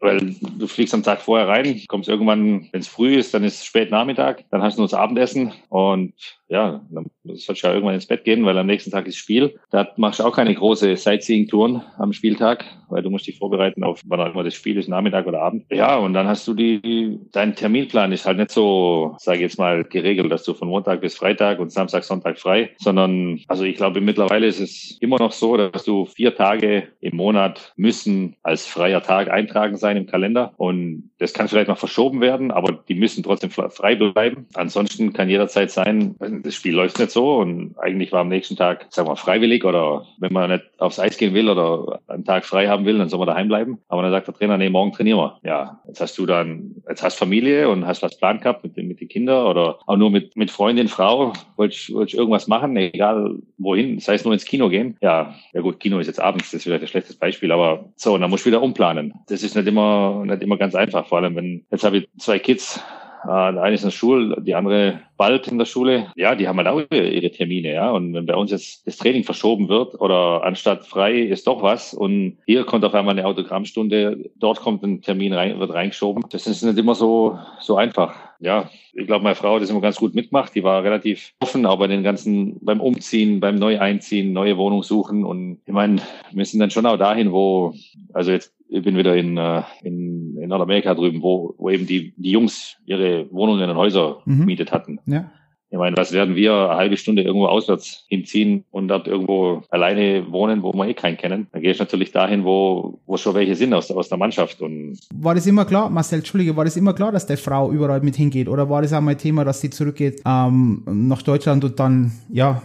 [0.02, 3.60] Weil du fliegst am Tag vorher rein, kommst irgendwann, wenn es früh ist, dann ist
[3.60, 6.14] es spät Nachmittag, dann hast du nur das Abendessen und
[6.48, 9.56] ja, dann sollst du ja irgendwann ins Bett gehen, weil am nächsten Tag ist Spiel.
[9.72, 14.02] Da machst du auch keine große Sightseeing-Touren am Spieltag, weil du musst dich vorbereiten auf
[14.06, 15.66] wann auch immer das Spiel ist, Nachmittag oder Abend.
[15.72, 19.58] Ja, und dann hast du die, dein Terminplan ist halt nicht so, sage ich jetzt
[19.58, 23.76] mal, geregelt, dass du von Montag bis Freitag und Samstag, Sonntag frei, sondern, also ich
[23.76, 28.68] glaube, mittlerweile ist es immer noch so, dass du vier Tage im Monat müssen als
[28.68, 32.96] freier Tag eintragen sein im Kalender und das kann vielleicht noch verschoben werden, aber die
[32.96, 34.48] müssen trotzdem frei bleiben.
[34.54, 38.88] Ansonsten kann jederzeit sein, das Spiel läuft nicht so und eigentlich war am nächsten Tag,
[38.90, 42.68] sagen wir, freiwillig oder wenn man nicht aufs Eis gehen will oder einen Tag frei
[42.68, 43.80] haben will, dann soll man daheim bleiben.
[43.88, 45.40] Aber dann sagt der Trainer, nee, morgen trainieren wir.
[45.44, 49.00] Ja, jetzt hast du dann, jetzt hast Familie und hast was Plan gehabt mit, mit
[49.00, 53.96] den Kindern oder auch nur mit, mit Freundin, Frau, wolltest, wolltest irgendwas machen, egal wohin,
[53.96, 54.98] das heißt nur ins Kino gehen.
[55.02, 58.14] Ja, ja gut, Kino ist jetzt abends, das ist vielleicht ein schlechtes Beispiel, aber so,
[58.14, 59.14] und dann musst du wieder umplanen.
[59.28, 62.40] Das ist nicht immer, nicht immer ganz einfach, vor allem wenn, jetzt habe ich zwei
[62.40, 62.82] Kids,
[63.26, 66.08] der eine ist in der Schule, die andere bald in der Schule.
[66.16, 67.92] Ja, die haben halt auch ihre Termine, ja.
[67.92, 71.94] Und wenn bei uns jetzt das Training verschoben wird oder anstatt frei ist doch was
[71.94, 76.26] und hier kommt auf einmal eine Autogrammstunde, dort kommt ein Termin rein, wird reingeschoben.
[76.30, 78.16] Das ist nicht immer so, so einfach.
[78.40, 80.54] Ja, ich glaube, meine Frau hat das immer ganz gut mitgemacht.
[80.56, 85.24] Die war relativ offen, auch bei den ganzen, beim Umziehen, beim Neueinziehen, neue Wohnung suchen.
[85.24, 87.74] Und ich meine, wir sind dann schon auch dahin, wo,
[88.14, 92.32] also jetzt bin wieder in, äh, in, in Nordamerika drüben, wo, wo eben die, die
[92.32, 94.42] Jungs ihre Wohnungen und Häuser mhm.
[94.42, 95.00] gemietet hatten.
[95.06, 95.32] Ja.
[95.76, 100.32] Ich meine, was werden wir eine halbe Stunde irgendwo auswärts hinziehen und dort irgendwo alleine
[100.32, 101.48] wohnen, wo wir eh keinen kennen?
[101.52, 104.62] Dann gehst du natürlich dahin, wo, wo schon welche sind aus, aus der Mannschaft.
[104.62, 108.00] Und war das immer klar, Marcel, Entschuldige, war das immer klar, dass der Frau überall
[108.00, 108.48] mit hingeht?
[108.48, 112.62] Oder war das auch mal Thema, dass sie zurückgeht ähm, nach Deutschland und dann, ja,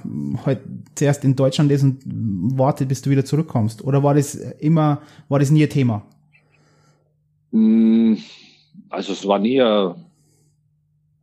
[0.47, 0.61] halt
[0.95, 3.83] zuerst in Deutschland ist und wartet, bis du wieder zurückkommst?
[3.83, 6.07] Oder war das immer, war das nie ein Thema?
[7.51, 8.15] Mm,
[8.89, 9.95] also es war nie ein,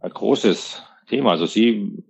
[0.01, 1.31] ein großes Thema.
[1.31, 2.03] Also sie,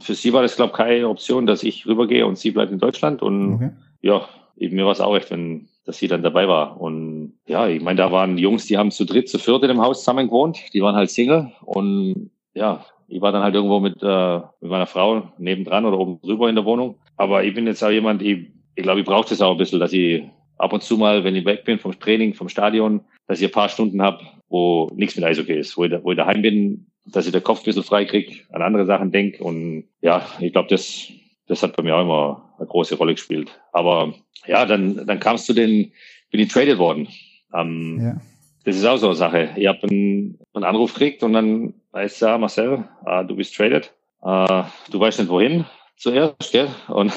[0.00, 2.78] für sie war das, glaube ich, keine Option, dass ich rübergehe und sie bleibt in
[2.78, 3.22] Deutschland.
[3.22, 3.70] Und okay.
[4.02, 6.80] ja, eben mir war es auch recht, wenn, dass sie dann dabei war.
[6.80, 9.80] Und ja, ich meine, da waren Jungs, die haben zu dritt, zu viert in dem
[9.80, 10.58] Haus zusammen gewohnt.
[10.72, 11.52] Die waren halt Single.
[11.64, 16.20] Und ja, ich war dann halt irgendwo mit, äh, mit meiner Frau nebendran oder oben
[16.20, 16.96] drüber in der Wohnung.
[17.16, 19.80] Aber ich bin jetzt auch jemand, ich, ich glaube, ich brauche das auch ein bisschen,
[19.80, 20.24] dass ich
[20.58, 23.52] ab und zu mal, wenn ich weg bin vom Training, vom Stadion, dass ich ein
[23.52, 27.26] paar Stunden habe, wo nichts mit Eishockey ist, wo ich, wo ich daheim bin, dass
[27.26, 29.42] ich den Kopf ein bisschen frei kriege, an andere Sachen denke.
[29.42, 31.08] Und ja, ich glaube, das,
[31.46, 33.58] das hat bei mir auch immer eine große Rolle gespielt.
[33.72, 34.14] Aber
[34.46, 35.92] ja, dann, dann kam es zu den,
[36.30, 37.08] bin ich traded worden.
[37.54, 38.20] Ähm, ja.
[38.64, 39.50] Das ist auch so eine Sache.
[39.56, 43.94] Ich habe einen, einen Anruf gekriegt und dann heißt ja, Marcel, uh, du bist traded.
[44.20, 45.64] Uh, du weißt nicht wohin
[45.96, 46.68] zuerst, gell?
[46.88, 47.12] Und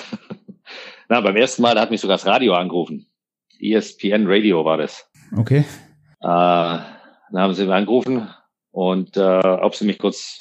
[1.09, 3.07] na, beim ersten Mal, da hat mich sogar das Radio angerufen.
[3.59, 5.09] ESPN Radio war das.
[5.35, 5.65] Okay.
[6.21, 6.77] Uh,
[7.31, 8.29] dann haben sie mich angerufen
[8.71, 10.37] und äh, ob sie mich kurz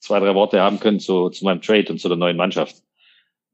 [0.00, 2.76] zwei, drei Worte haben können zu, zu meinem Trade und zu der neuen Mannschaft.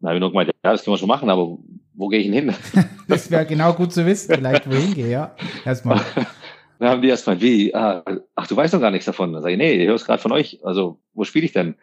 [0.00, 1.58] Dann habe ich nur gemeint, ja, das können wir schon machen, aber
[1.94, 2.54] wo gehe ich denn hin?
[3.08, 5.34] das wäre genau gut zu wissen, vielleicht wohin gehe, ja.
[5.64, 6.00] Erstmal.
[6.78, 9.32] Dann haben die erstmal, wie, ah, ach, du weißt noch gar nichts davon.
[9.32, 10.60] Dann sage ich, nee, ich höre es gerade von euch.
[10.62, 11.76] Also, wo spiele ich denn?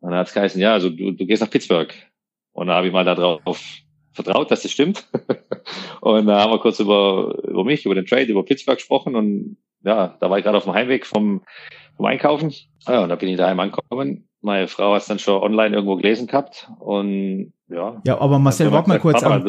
[0.00, 1.94] Und dann hat es geheißen, ja, also du, du gehst nach Pittsburgh.
[2.50, 3.56] Und dann habe ich mal da drauf
[4.12, 5.08] vertraut, dass das stimmt.
[6.00, 9.56] und da haben wir kurz über, über mich, über den Trade, über Pittsburgh gesprochen und
[9.84, 11.42] ja, da war ich gerade auf dem Heimweg vom,
[11.96, 12.54] vom Einkaufen.
[12.86, 14.28] Ja, und da bin ich daheim angekommen.
[14.44, 18.02] Meine Frau hat es dann schon online irgendwo gelesen gehabt und ja.
[18.04, 19.22] Ja, aber Marcel, warte mal kurz.
[19.22, 19.44] Papa,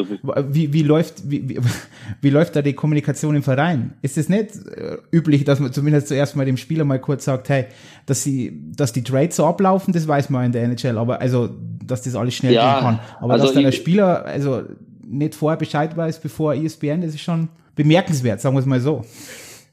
[0.48, 1.58] wie, wie, läuft, wie, wie,
[2.22, 3.94] wie läuft da die Kommunikation im Verein?
[4.02, 7.48] Ist es nicht äh, üblich, dass man zumindest zuerst mal dem Spieler mal kurz sagt,
[7.48, 7.66] hey,
[8.06, 11.50] dass sie, dass die Trades so ablaufen, das weiß man in der NHL, aber also,
[11.84, 13.00] dass das alles schnell ja, gehen kann.
[13.20, 14.62] Aber also dass dann der Spieler, also
[15.06, 19.02] nicht vorher Bescheid weiß, bevor ESPN, das ist schon bemerkenswert, sagen wir es mal so.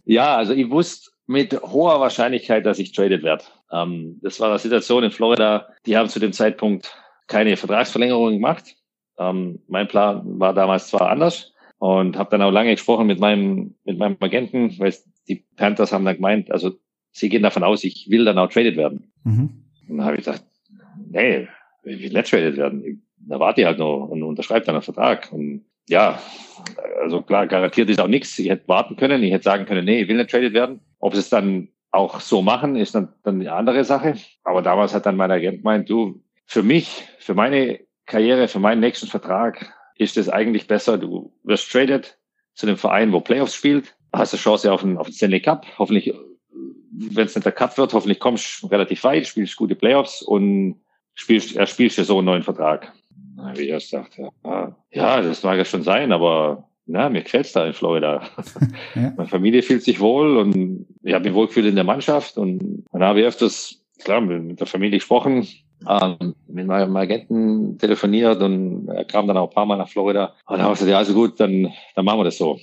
[0.06, 3.44] Ja, also ich wusste mit hoher Wahrscheinlichkeit, dass ich traded werde.
[3.72, 6.94] Ähm, das war eine Situation in Florida, die haben zu dem Zeitpunkt
[7.28, 8.76] keine Vertragsverlängerung gemacht.
[9.18, 13.76] Ähm, mein Plan war damals zwar anders und habe dann auch lange gesprochen mit meinem,
[13.86, 14.94] mit meinem Agenten, weil
[15.28, 16.72] die Panthers haben dann gemeint, also
[17.12, 19.12] sie gehen davon aus, ich will dann auch traded werden.
[19.24, 19.64] Mhm.
[19.90, 20.44] Und dann habe ich gesagt,
[21.10, 21.48] nee,
[21.84, 23.04] ich will nicht traded werden.
[23.18, 25.32] Da warte ich halt noch und unterschreibe dann einen Vertrag.
[25.32, 26.20] Und ja,
[27.02, 28.38] also klar, garantiert ist auch nichts.
[28.40, 30.80] Ich hätte warten können, ich hätte sagen können, nee, ich will nicht traded werden.
[31.00, 34.16] Ob es dann auch so machen, ist dann, dann eine andere Sache.
[34.44, 38.80] Aber damals hat dann mein Agent gemeint, du, für mich, für meine Karriere, für meinen
[38.80, 42.18] nächsten Vertrag ist es eigentlich besser, du wirst traded
[42.54, 45.66] zu einem Verein, wo Playoffs spielt, hast eine Chance auf den, auf den Stanley Cup.
[45.78, 46.14] Hoffentlich,
[46.92, 50.82] wenn es nicht der Cup wird, hoffentlich kommst du relativ weit, spielst gute Playoffs und
[51.14, 52.94] spielst, er spielst dir so einen neuen Vertrag.
[53.56, 57.54] Wie ich erst dachte, ja, ja, das mag ja schon sein, aber na, mir gefällt's
[57.54, 58.24] da in Florida.
[58.96, 59.13] ja.
[59.15, 62.86] Meine Familie fühlt sich wohl und ich habe mich wohl gefühlt in der Mannschaft und
[62.91, 65.48] dann habe ich öfters, klar, mit der Familie gesprochen,
[65.88, 70.34] ähm, mit meinem Agenten telefoniert und er kam dann auch ein paar Mal nach Florida.
[70.46, 72.60] Und dann habe ich gesagt, ja, also gut, dann, dann machen wir das so.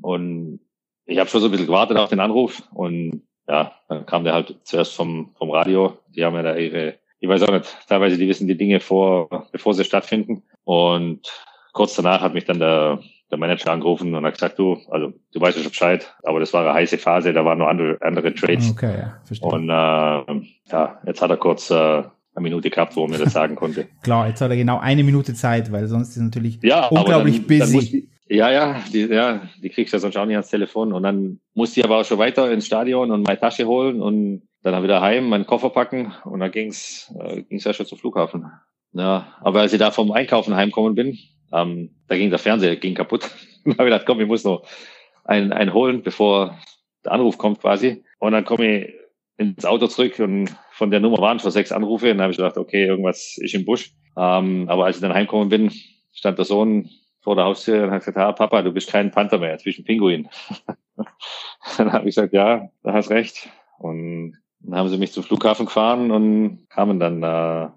[0.00, 0.60] Und
[1.06, 4.34] ich habe schon so ein bisschen gewartet auf den Anruf und ja, dann kam der
[4.34, 5.98] halt zuerst vom, vom Radio.
[6.14, 9.48] Die haben ja da ihre, ich weiß auch nicht, teilweise die wissen die Dinge vor,
[9.50, 10.42] bevor sie stattfinden.
[10.64, 11.32] Und
[11.72, 15.40] kurz danach hat mich dann der, der Manager angerufen und hat gesagt, du, also du
[15.40, 18.34] weißt ja schon Bescheid, aber das war eine heiße Phase, da waren noch andere, andere
[18.34, 18.70] Trades.
[18.70, 19.50] Okay, ja, verstehe.
[19.50, 23.32] Und äh, ja, jetzt hat er kurz äh, eine Minute gehabt, wo er mir das
[23.32, 23.86] sagen konnte.
[24.02, 27.58] Klar, jetzt hat er genau eine Minute Zeit, weil sonst ist natürlich ja, unglaublich dann,
[27.58, 28.02] busy.
[28.02, 30.92] Dann ja, ja, die, ja, die kriegst du ja sonst auch nicht ans Telefon.
[30.92, 34.42] Und dann musste ich aber auch schon weiter ins Stadion und meine Tasche holen und
[34.62, 38.50] dann wieder heim, meinen Koffer packen und dann ging's äh, ging's ja schon zum Flughafen.
[38.92, 41.18] Ja, aber als ich da vom Einkaufen heimkommen bin,
[41.52, 43.30] ähm, da ging der Fernseher ging kaputt.
[43.64, 44.66] dann habe ich gedacht, komm, ich muss noch
[45.24, 46.58] einen, einen holen, bevor
[47.04, 48.04] der Anruf kommt quasi.
[48.18, 48.94] Und dann komme ich
[49.36, 52.10] ins Auto zurück und von der Nummer waren schon sechs Anrufe.
[52.10, 53.92] Und dann habe ich gedacht, okay, irgendwas ist im Busch.
[54.16, 55.72] Ähm, aber als ich dann heimgekommen bin,
[56.12, 59.38] stand der Sohn vor der Haustür und hat gesagt, ah, Papa, du bist kein Panther
[59.38, 60.28] mehr, zwischen Pinguin.
[61.78, 63.48] dann habe ich gesagt, ja, da hast recht.
[63.78, 67.68] Und dann haben sie mich zum Flughafen gefahren und kamen dann, äh,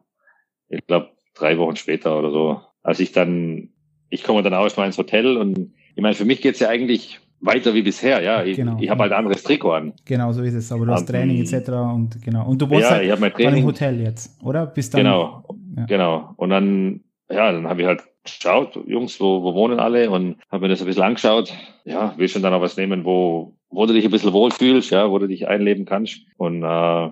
[0.70, 2.62] ich glaube, drei Wochen später oder so.
[2.84, 3.70] Als ich dann,
[4.10, 7.20] ich komme dann auch mal ins Hotel und ich meine, für mich geht's ja eigentlich
[7.42, 8.44] weiter wie bisher, ja.
[8.44, 8.78] Ich, genau.
[8.80, 9.94] ich habe halt ein anderes Trikot an.
[10.06, 10.72] Genau, so ist es.
[10.72, 11.70] Aber du hast um, Training etc.
[11.70, 12.48] und genau.
[12.48, 14.66] Und du wohnst ja, halt ich mein Training, im Hotel jetzt, oder?
[14.68, 15.04] Bis dann.
[15.04, 15.44] Genau,
[15.76, 15.86] ja.
[15.86, 16.34] genau.
[16.38, 20.64] Und dann, ja, dann habe ich halt geschaut, Jungs, wo, wo wohnen alle und habe
[20.64, 21.54] mir das ein bisschen angeschaut.
[21.84, 25.10] Ja, will schon dann auch was nehmen, wo, wo du dich ein bisschen wohlfühlst, ja,
[25.10, 26.20] wo du dich einleben kannst.
[26.38, 27.10] Und äh,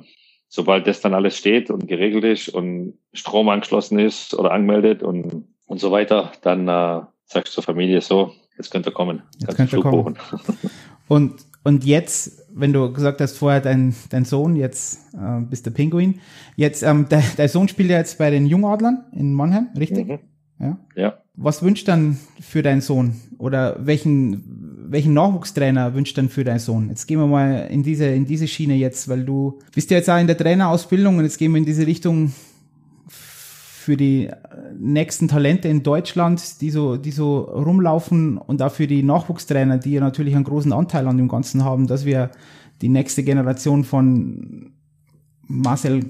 [0.47, 5.47] sobald das dann alles steht und geregelt ist und Strom angeschlossen ist oder angemeldet und,
[5.69, 9.21] und so weiter, dann äh, sagst du zur Familie so, Jetzt könnte er kommen.
[9.39, 10.17] Jetzt könnte er kommen.
[11.07, 15.71] Und, und jetzt, wenn du gesagt hast, vorher dein, dein Sohn, jetzt äh, bist der
[15.71, 16.19] Pinguin.
[16.55, 20.07] Jetzt, ähm, der, dein Sohn spielt ja jetzt bei den Jungadlern in Mannheim, richtig?
[20.07, 20.19] Mhm.
[20.59, 20.77] Ja.
[20.95, 21.17] ja.
[21.33, 23.15] Was wünscht dann für deinen Sohn?
[23.39, 26.89] Oder welchen, welchen Nachwuchstrainer wünscht dann für deinen Sohn?
[26.89, 30.11] Jetzt gehen wir mal in diese, in diese Schiene jetzt, weil du bist ja jetzt
[30.11, 32.33] auch in der Trainerausbildung und jetzt gehen wir in diese Richtung,
[33.89, 34.29] für die
[34.77, 39.93] nächsten Talente in Deutschland, die so, die so rumlaufen und auch für die Nachwuchstrainer, die
[39.93, 42.29] ja natürlich einen großen Anteil an dem Ganzen haben, dass wir
[42.83, 44.73] die nächste Generation von
[45.47, 46.05] Marcel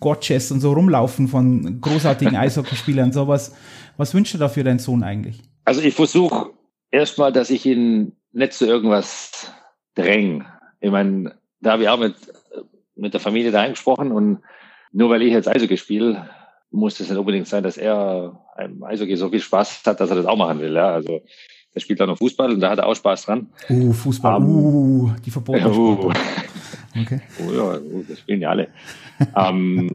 [0.00, 3.54] Gotches und so rumlaufen, von großartigen Eishockeyspielern, sowas.
[3.98, 5.42] Was wünscht du da für deinen Sohn eigentlich?
[5.66, 6.52] Also ich versuche
[6.90, 9.52] erstmal, dass ich ihn nicht zu irgendwas
[9.96, 10.46] dränge.
[10.80, 12.14] Ich meine, da habe ich auch mit,
[12.96, 14.38] mit der Familie da gesprochen und
[14.92, 16.30] nur weil ich jetzt Eishockey spiele,
[16.70, 20.16] muss es nicht unbedingt sein, dass er einem Eishockey so viel Spaß hat, dass er
[20.16, 20.74] das auch machen will.
[20.74, 20.92] Ja?
[20.92, 21.22] Also
[21.74, 23.50] der spielt auch noch Fußball und da hat er auch Spaß dran.
[23.68, 26.12] Uh, Fußball, um, uh, die verbotene uh,
[27.00, 27.20] Okay.
[27.46, 28.68] Oh ja, uh, das spielen ja alle.
[29.36, 29.90] ähm,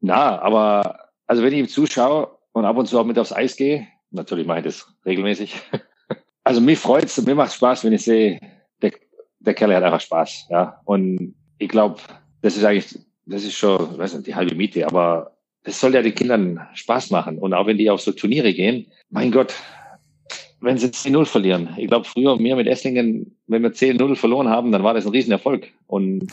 [0.00, 3.56] na, aber also wenn ich ihm zuschaue und ab und zu auch mit aufs Eis
[3.56, 5.60] gehe, natürlich mache ich das regelmäßig.
[6.44, 8.40] also mich freut's und mir macht Spaß, wenn ich sehe,
[8.82, 8.92] der,
[9.40, 10.48] der Kerl hat einfach Spaß.
[10.50, 12.00] Ja, und ich glaube,
[12.42, 16.02] das ist eigentlich, das ist schon, weiß nicht, die halbe Miete, aber es soll ja
[16.02, 17.38] den Kindern Spaß machen.
[17.38, 19.54] Und auch wenn die auf so Turniere gehen, mein Gott,
[20.60, 21.74] wenn sie 10-0 verlieren.
[21.76, 25.12] Ich glaube, früher mir mit Esslingen, wenn wir 10-0 verloren haben, dann war das ein
[25.12, 25.68] Riesenerfolg.
[25.86, 26.26] Und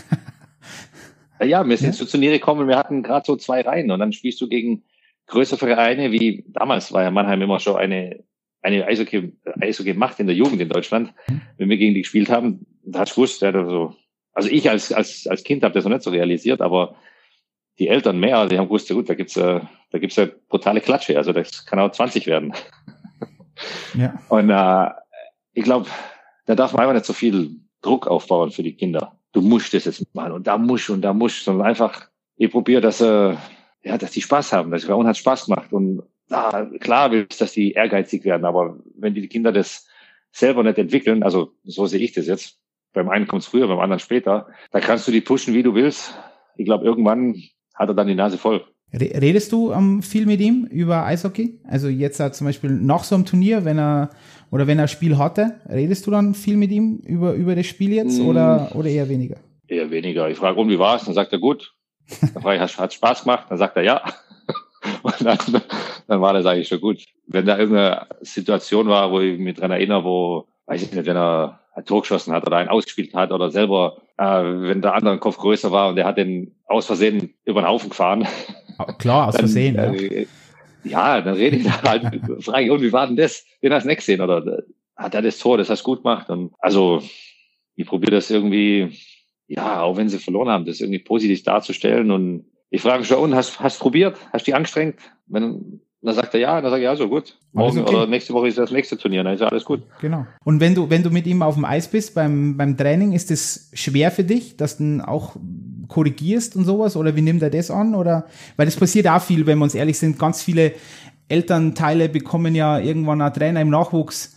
[1.44, 1.94] ja, wir sind ja.
[1.94, 4.84] zu Turniere gekommen, wir hatten gerade so zwei Reihen und dann spielst du gegen
[5.28, 8.24] größere Vereine, wie damals war ja Mannheim immer schon eine,
[8.62, 11.14] eine Eishockey, Eishockey macht in der Jugend in Deutschland.
[11.28, 11.42] Mhm.
[11.58, 13.96] Wenn wir gegen die gespielt haben, da hast du gewusst, ja, also,
[14.34, 16.96] also ich als, als, als Kind habe das noch nicht so realisiert, aber
[17.80, 19.60] die Eltern mehr, die haben gewusst, ja gut, da gibt's äh,
[19.92, 22.54] da gibt's ja brutale Klatsche, also das kann auch 20 werden.
[23.98, 24.22] Ja.
[24.28, 24.90] Und äh,
[25.54, 25.88] ich glaube,
[26.46, 29.18] da darf man einfach nicht so viel Druck aufbauen für die Kinder.
[29.32, 32.82] Du musst das jetzt machen und da musst und da musst, sondern einfach, ich probiere,
[32.82, 33.36] dass, äh,
[33.84, 34.72] ja, dass die Spaß haben.
[34.72, 35.72] Das bei uns hat Spaß gemacht.
[35.72, 39.88] Und ah, klar willst, dass die ehrgeizig werden, aber wenn die Kinder das
[40.34, 42.60] selber nicht entwickeln, also so sehe ich das jetzt,
[42.92, 45.74] beim einen kommt es früher, beim anderen später, da kannst du die pushen, wie du
[45.74, 46.14] willst.
[46.58, 47.42] Ich glaube, irgendwann
[47.76, 48.66] hat er dann die Nase voll.
[48.94, 51.60] Redest du um, ähm, viel mit ihm über Eishockey?
[51.66, 54.10] Also jetzt uh, zum Beispiel nach so einem Turnier, wenn er
[54.52, 57.92] oder wenn er Spiel hatte, redest du dann viel mit ihm über, über das Spiel
[57.92, 58.28] jetzt mm.
[58.28, 59.38] oder, oder eher weniger?
[59.68, 60.30] Eher weniger.
[60.30, 61.06] Ich frage, und wie war es?
[61.06, 61.74] Dann sagt er gut.
[62.22, 63.48] Dann frage ich, hat Spaß gemacht?
[63.50, 64.02] Dann sagt er ja.
[65.02, 65.40] Und dann,
[66.08, 67.04] dann war das eigentlich schon gut.
[67.26, 71.18] Wenn da irgendeine Situation war, wo ich mich dran erinnere, wo, weiß ich nicht, wenn
[71.18, 75.20] er ein Tor geschossen hat oder einen ausgespielt hat oder selber, äh, wenn der andere
[75.20, 78.28] Kopf größer war und der hat den aus Versehen über den Haufen gefahren.
[78.98, 79.76] Klar, aus dann, Versehen.
[79.78, 80.26] Äh,
[80.84, 81.22] ja.
[81.22, 83.46] dann rede ich da halt, frage ich, und wie war denn das?
[83.62, 84.62] Den hast du nicht gesehen oder äh,
[84.96, 86.30] hat er das Tor, das hast du gut gemacht?
[86.30, 87.02] Und also,
[87.76, 88.98] ich probiere das irgendwie,
[89.48, 93.36] ja, auch wenn sie verloren haben, das irgendwie positiv darzustellen und ich frage schon, und
[93.36, 94.18] hast, hast probiert?
[94.34, 95.00] Hast dich angestrengt?
[95.28, 97.36] Wenn, dann sagt er ja, dann sage ich ja, so gut.
[97.54, 97.96] Morgen okay.
[97.96, 99.82] oder nächste Woche ist das nächste Turnier, dann ist alles gut.
[100.02, 100.26] Genau.
[100.44, 103.32] Und wenn du, wenn du mit ihm auf dem Eis bist beim, beim Training, ist
[103.32, 105.36] es schwer für dich, dass du auch
[105.88, 106.96] korrigierst und sowas?
[106.96, 107.96] Oder wie nimmt er das an?
[107.96, 108.26] Oder,
[108.58, 110.74] weil das passiert auch viel, wenn wir uns ehrlich sind, ganz viele
[111.28, 114.36] Elternteile bekommen ja irgendwann einen Trainer im Nachwuchs,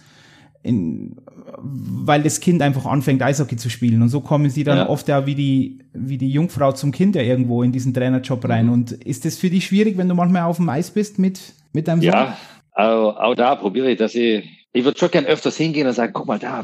[0.63, 1.17] in,
[1.63, 4.03] weil das Kind einfach anfängt, Eishockey zu spielen.
[4.03, 4.89] Und so kommen sie dann ja.
[4.89, 8.67] oft ja wie die, wie die Jungfrau zum Kind ja irgendwo in diesen Trainerjob rein.
[8.67, 8.73] Mhm.
[8.73, 11.89] Und ist das für dich schwierig, wenn du manchmal auf dem Eis bist mit, mit
[11.89, 12.11] deinem Sohn?
[12.11, 12.37] Ja,
[12.73, 16.13] auch, auch da probiere ich, dass ich, ich würde schon gern öfters hingehen und sagen,
[16.13, 16.63] guck mal da,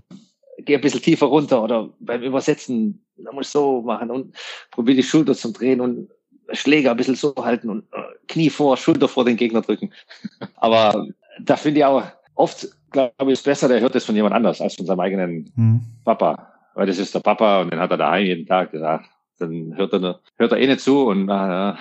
[0.58, 4.34] geh ein bisschen tiefer runter oder beim Übersetzen, da musst du so machen und
[4.70, 6.08] probiere die Schulter zum Drehen und
[6.52, 9.92] Schläger ein bisschen so halten und äh, Knie vor, Schulter vor den Gegner drücken.
[10.56, 11.06] Aber
[11.40, 12.02] da finde ich auch
[12.34, 15.52] oft, glaube ich, ist besser, der hört das von jemand anders als von seinem eigenen
[15.56, 15.80] mhm.
[16.04, 16.52] Papa.
[16.74, 19.06] Weil das ist der Papa und den hat er daheim jeden Tag gesagt.
[19.38, 21.78] Dann hört er, hört er eh nicht zu und ah, ja.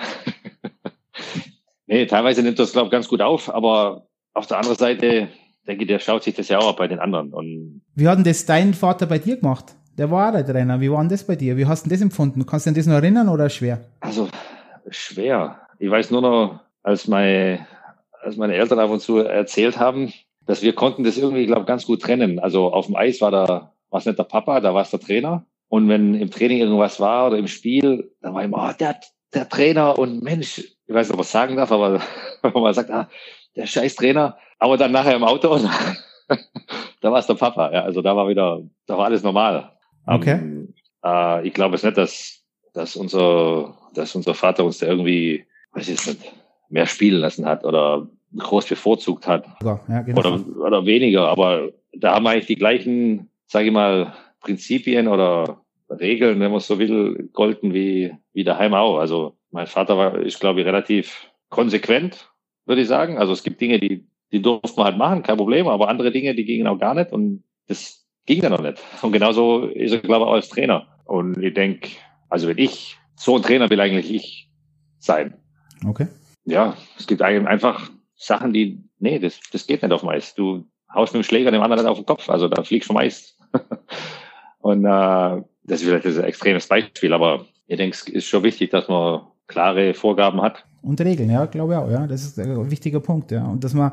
[1.86, 5.28] nee, teilweise nimmt das, glaube ich, ganz gut auf, aber auf der anderen Seite
[5.66, 7.32] denke ich, der schaut sich das ja auch bei den anderen.
[7.32, 9.74] Und Wie hat denn das dein Vater bei dir gemacht?
[9.96, 10.80] Der war der Trainer.
[10.80, 11.56] Wie war denn das bei dir?
[11.56, 12.44] Wie hast du das empfunden?
[12.46, 13.80] Kannst du dir das noch erinnern oder schwer?
[14.00, 14.28] Also,
[14.88, 15.60] schwer.
[15.78, 17.66] Ich weiß nur noch, als meine,
[18.22, 20.12] als meine Eltern ab und zu erzählt haben,
[20.46, 22.38] dass wir konnten das irgendwie, glaube ganz gut trennen.
[22.38, 25.00] Also auf dem Eis war da, war es nicht der Papa, da war es der
[25.00, 25.46] Trainer.
[25.68, 29.00] Und wenn im Training irgendwas war oder im Spiel, dann war immer, oh, der,
[29.32, 32.00] der Trainer und Mensch, ich weiß nicht, ob ich sagen darf, aber
[32.54, 33.08] man sagt, ah,
[33.56, 34.36] der scheiß Trainer.
[34.58, 35.58] Aber dann nachher im Auto,
[37.00, 37.72] da war es der Papa.
[37.72, 39.72] Ja, also da war wieder, da war alles normal.
[40.06, 40.34] Okay.
[40.34, 42.42] Um, ähm, äh, ich glaube es nicht, dass,
[42.72, 46.32] dass unser, dass unser Vater uns da irgendwie, weiß ich nicht,
[46.68, 49.46] mehr spielen lassen hat oder groß bevorzugt hat.
[49.62, 50.18] Ja, ja, genau.
[50.18, 51.28] oder, oder weniger.
[51.28, 56.60] Aber da haben wir eigentlich die gleichen, sage ich mal, Prinzipien oder Regeln, wenn man
[56.60, 58.98] so will, golden wie, wie daheim auch.
[58.98, 62.30] Also mein Vater war, ich glaube, relativ konsequent,
[62.66, 63.18] würde ich sagen.
[63.18, 66.34] Also es gibt Dinge, die, die durften wir halt machen, kein Problem, aber andere Dinge,
[66.34, 68.82] die gingen auch gar nicht und das ging dann noch nicht.
[69.02, 70.86] Und genauso ist er, glaube ich, auch als Trainer.
[71.04, 71.90] Und ich denke,
[72.28, 74.50] also wenn ich so ein Trainer will eigentlich ich
[74.98, 75.34] sein.
[75.86, 76.08] Okay.
[76.44, 80.34] Ja, es gibt einfach Sachen, die, nee, das, das geht nicht auf dem Eis.
[80.34, 83.00] Du haust mit dem Schläger dem anderen auf den Kopf, also da fliegst du vom
[83.00, 83.38] Eis.
[84.60, 88.70] und äh, das ist vielleicht ein extremes Beispiel, aber ich denke, es ist schon wichtig,
[88.70, 90.64] dass man klare Vorgaben hat.
[90.82, 92.06] Und Regeln, ja, glaube ich auch, ja.
[92.06, 93.46] Das ist ein wichtiger Punkt, ja.
[93.46, 93.92] Und dass man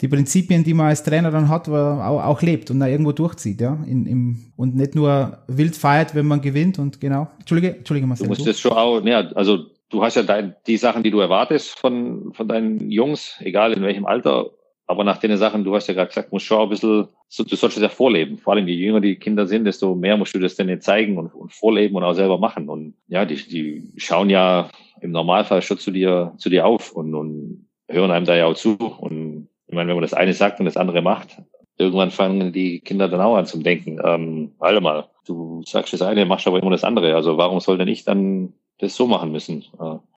[0.00, 3.60] die Prinzipien, die man als Trainer dann hat, auch, auch lebt und da irgendwo durchzieht,
[3.60, 3.78] ja.
[3.86, 7.28] In, im, und nicht nur wild feiert, wenn man gewinnt und genau.
[7.38, 8.24] Entschuldige, Entschuldige, Marcel.
[8.24, 11.20] Du musst das schon auch, ja, also du hast ja dein, die Sachen, die du
[11.20, 14.50] erwartest von, von deinen Jungs, egal in welchem Alter.
[14.90, 17.54] Aber nach den Sachen, du hast ja gerade gesagt, musst schon ein bisschen, so, du
[17.54, 18.38] sollst es ja vorleben.
[18.38, 21.32] Vor allem je jünger die Kinder sind, desto mehr musst du das denen zeigen und,
[21.32, 22.68] und vorleben und auch selber machen.
[22.68, 24.68] Und ja, die, die schauen ja
[25.00, 28.54] im Normalfall schon zu dir, zu dir auf und, und hören einem da ja auch
[28.54, 28.76] zu.
[28.78, 31.40] Und ich meine, wenn man das eine sagt und das andere macht,
[31.78, 34.00] irgendwann fangen die Kinder dann auch an zum Denken.
[34.04, 37.14] Ähm, warte mal, du sagst das eine, machst aber immer das andere.
[37.14, 39.66] Also warum soll denn ich dann das so machen müssen.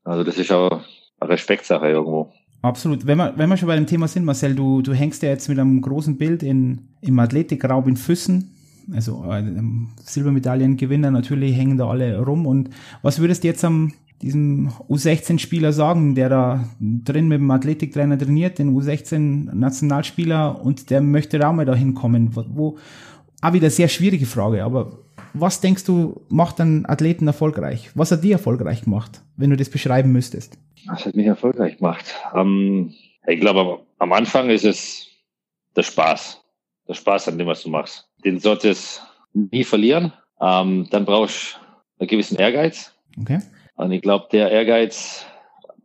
[0.04, 0.82] Also das ist auch,
[1.22, 2.32] Respektsache irgendwo.
[2.64, 3.06] Absolut.
[3.06, 5.50] Wenn wir, wenn wir schon bei dem Thema sind, Marcel, du, du hängst ja jetzt
[5.50, 8.52] mit einem großen Bild in, im Athletikraum in Füssen.
[8.94, 9.44] Also äh,
[10.02, 12.48] Silbermedaillengewinner, natürlich hängen da alle rum.
[12.48, 12.70] Und
[13.02, 18.60] was würdest du jetzt am diesem U16-Spieler sagen, der da drin mit dem Athletiktrainer trainiert,
[18.60, 22.34] den U16-Nationalspieler und der möchte da mal dahin kommen?
[22.34, 22.78] Wo, wo,
[23.42, 25.00] auch wieder sehr schwierige Frage, aber
[25.34, 27.90] was denkst du, macht einen Athleten erfolgreich?
[27.96, 30.58] Was hat die erfolgreich gemacht, wenn du das beschreiben müsstest?
[30.86, 32.06] Was hat mich erfolgreich gemacht?
[32.36, 32.94] Ähm,
[33.28, 35.08] ich glaube, am Anfang ist es
[35.76, 36.42] der Spaß.
[36.88, 38.10] Der Spaß an dem, was du machst.
[38.26, 39.02] Den solltest
[39.34, 40.14] du nie verlieren.
[40.42, 41.56] Ähm, dann brauchst
[41.98, 42.94] du einen gewissen Ehrgeiz.
[43.20, 43.40] Okay.
[43.76, 45.26] Und ich glaube, der Ehrgeiz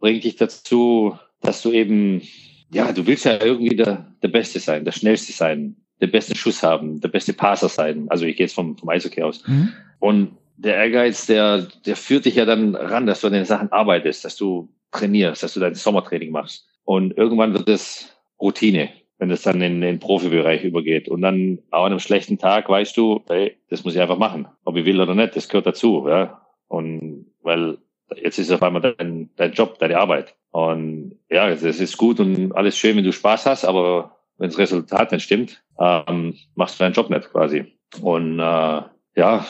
[0.01, 2.23] bringt dich dazu, dass du eben,
[2.71, 6.63] ja, du willst ja irgendwie der, der Beste sein, der Schnellste sein, der beste Schuss
[6.63, 8.07] haben, der beste Passer sein.
[8.09, 9.47] Also ich gehe jetzt vom, vom Eishockey aus.
[9.47, 9.73] Mhm.
[9.99, 13.73] Und der Ehrgeiz, der, der führt dich ja dann ran, dass du an den Sachen
[13.73, 16.67] arbeitest, dass du trainierst, dass du dein Sommertraining machst.
[16.85, 21.09] Und irgendwann wird es Routine, wenn es dann in den Profibereich übergeht.
[21.09, 24.47] Und dann auch an einem schlechten Tag weißt du, hey, das muss ich einfach machen.
[24.65, 26.07] Ob ich will oder nicht, das gehört dazu.
[26.09, 26.43] Ja?
[26.69, 27.79] Und weil
[28.17, 30.35] jetzt ist es auf einmal dein, dein Job, deine Arbeit.
[30.51, 34.59] Und ja, es ist gut und alles schön, wenn du Spaß hast, aber wenn das
[34.59, 37.72] Resultat nicht stimmt, ähm, machst du deinen Job nicht quasi.
[38.01, 38.83] Und äh,
[39.16, 39.47] ja,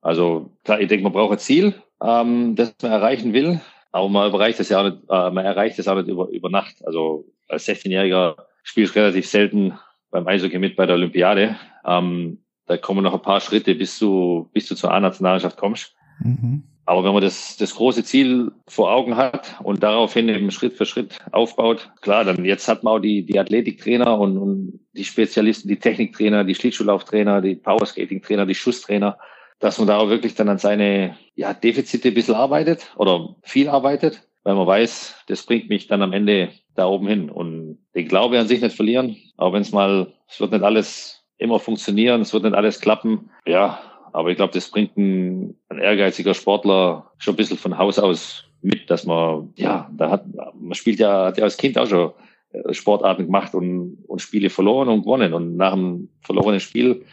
[0.00, 3.60] also klar, ich denke, man braucht ein Ziel, ähm, das man erreichen will,
[3.92, 6.50] aber man erreicht das ja auch nicht, äh, man erreicht das auch nicht über, über
[6.50, 6.76] Nacht.
[6.84, 9.78] Also als 16-Jähriger spielst du relativ selten
[10.10, 11.56] beim Eishockey mit bei der Olympiade.
[11.84, 15.94] Ähm, da kommen noch ein paar Schritte, bis du, bis du zur A-Nationalmannschaft kommst.
[16.20, 16.64] Mhm.
[16.88, 20.86] Aber wenn man das, das große Ziel vor Augen hat und daraufhin eben Schritt für
[20.86, 25.68] Schritt aufbaut, klar, dann jetzt hat man auch die, die Athletiktrainer und, und die Spezialisten,
[25.68, 29.18] die Techniktrainer, die Schlittschuhlauftrainer, die Powerskating-Trainer, die Schusstrainer,
[29.58, 33.68] dass man da auch wirklich dann an seine ja, Defizite ein bisschen arbeitet oder viel
[33.68, 37.28] arbeitet, weil man weiß, das bringt mich dann am Ende da oben hin.
[37.28, 41.22] Und den Glaube an sich nicht verlieren, auch wenn es mal, es wird nicht alles
[41.36, 43.28] immer funktionieren, es wird nicht alles klappen.
[43.46, 43.78] Ja,
[44.12, 48.44] aber ich glaube, das bringt ein, ein ehrgeiziger Sportler schon ein bisschen von Haus aus
[48.62, 50.24] mit, dass man, ja, da hat,
[50.58, 52.12] man spielt ja, hat ja als Kind auch schon
[52.52, 55.32] äh, Sportarten gemacht und, und Spiele verloren und gewonnen.
[55.32, 57.04] Und nach einem verlorenen Spiel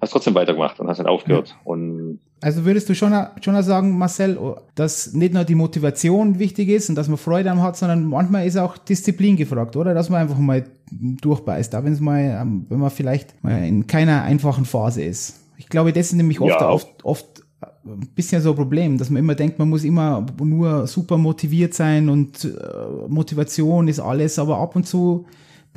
[0.00, 1.56] hast du trotzdem weitergemacht und hast dann aufgehört.
[1.64, 3.12] Und also würdest du schon,
[3.42, 4.38] schon sagen, Marcel,
[4.76, 8.46] dass nicht nur die Motivation wichtig ist und dass man Freude am hat, sondern manchmal
[8.46, 9.92] ist auch Disziplin gefragt, oder?
[9.92, 13.86] Dass man einfach mal durchbeißt, auch wenn es mal, ähm, wenn man vielleicht mal in
[13.88, 15.47] keiner einfachen Phase ist.
[15.58, 16.70] Ich glaube, das ist nämlich oft, ja.
[16.70, 17.44] oft, oft
[17.84, 21.74] ein bisschen so ein Problem, dass man immer denkt, man muss immer nur super motiviert
[21.74, 25.26] sein und äh, Motivation ist alles, aber ab und zu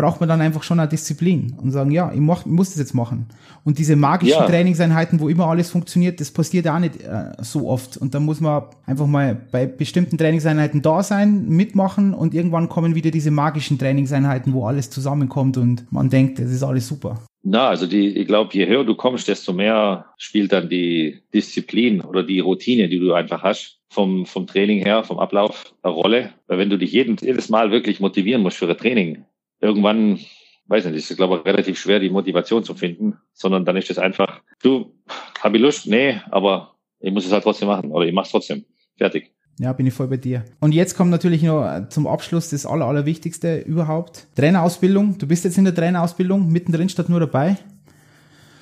[0.01, 2.79] braucht man dann einfach schon eine Disziplin und sagen, ja, ich, mach, ich muss das
[2.79, 3.27] jetzt machen.
[3.63, 4.47] Und diese magischen ja.
[4.47, 7.97] Trainingseinheiten, wo immer alles funktioniert, das passiert auch nicht äh, so oft.
[7.97, 12.95] Und da muss man einfach mal bei bestimmten Trainingseinheiten da sein, mitmachen und irgendwann kommen
[12.95, 17.21] wieder diese magischen Trainingseinheiten, wo alles zusammenkommt und man denkt, das ist alles super.
[17.43, 22.01] Na, also die, ich glaube, je höher du kommst, desto mehr spielt dann die Disziplin
[22.01, 26.33] oder die Routine, die du einfach hast, vom, vom Training her, vom Ablauf eine Rolle.
[26.47, 29.25] Weil wenn du dich jeden, jedes Mal wirklich motivieren musst für ein Training,
[29.61, 30.19] irgendwann,
[30.67, 33.89] weiß nicht, ist es, glaube ich, relativ schwer, die Motivation zu finden, sondern dann ist
[33.89, 34.93] es einfach, du,
[35.39, 35.87] hab ich Lust?
[35.87, 38.65] Nee, aber ich muss es halt trotzdem machen oder ich mach's trotzdem.
[38.97, 39.31] Fertig.
[39.59, 40.45] Ja, bin ich voll bei dir.
[40.59, 44.27] Und jetzt kommt natürlich noch zum Abschluss das Aller, Allerwichtigste überhaupt.
[44.35, 45.17] Trainerausbildung.
[45.17, 47.57] Du bist jetzt in der Trainerausbildung, mittendrin statt nur dabei.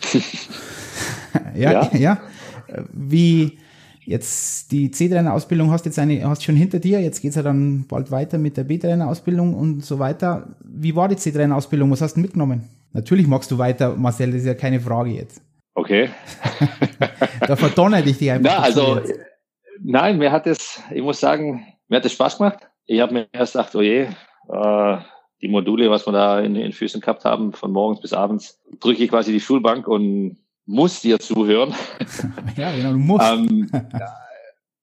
[1.56, 2.22] ja, ja, ja.
[2.91, 3.60] Wie
[4.10, 8.10] jetzt die C-Trainer-Ausbildung hast jetzt eine, hast schon hinter dir, jetzt geht's ja dann bald
[8.10, 10.55] weiter mit der B-Trainer-Ausbildung und so weiter.
[10.64, 11.91] Wie war die C-Trainer-Ausbildung?
[11.91, 12.68] Was hast du mitgenommen?
[12.91, 15.43] Natürlich magst du weiter, Marcel, das ist ja keine Frage jetzt.
[15.76, 16.10] Okay.
[17.47, 18.51] da verdonner ich dich einfach.
[18.57, 18.99] Na, also,
[19.82, 22.68] Nein, mir hat es, ich muss sagen, mir hat es Spaß gemacht.
[22.88, 24.07] Ich habe mir erst gedacht, oh je,
[24.49, 24.97] äh,
[25.41, 29.03] die Module, was wir da in den Füßen gehabt haben, von morgens bis abends, drücke
[29.03, 30.38] ich quasi die Schulbank und
[30.70, 31.74] muss dir zuhören.
[32.55, 33.26] ja, genau, du musst.
[33.28, 33.70] ähm,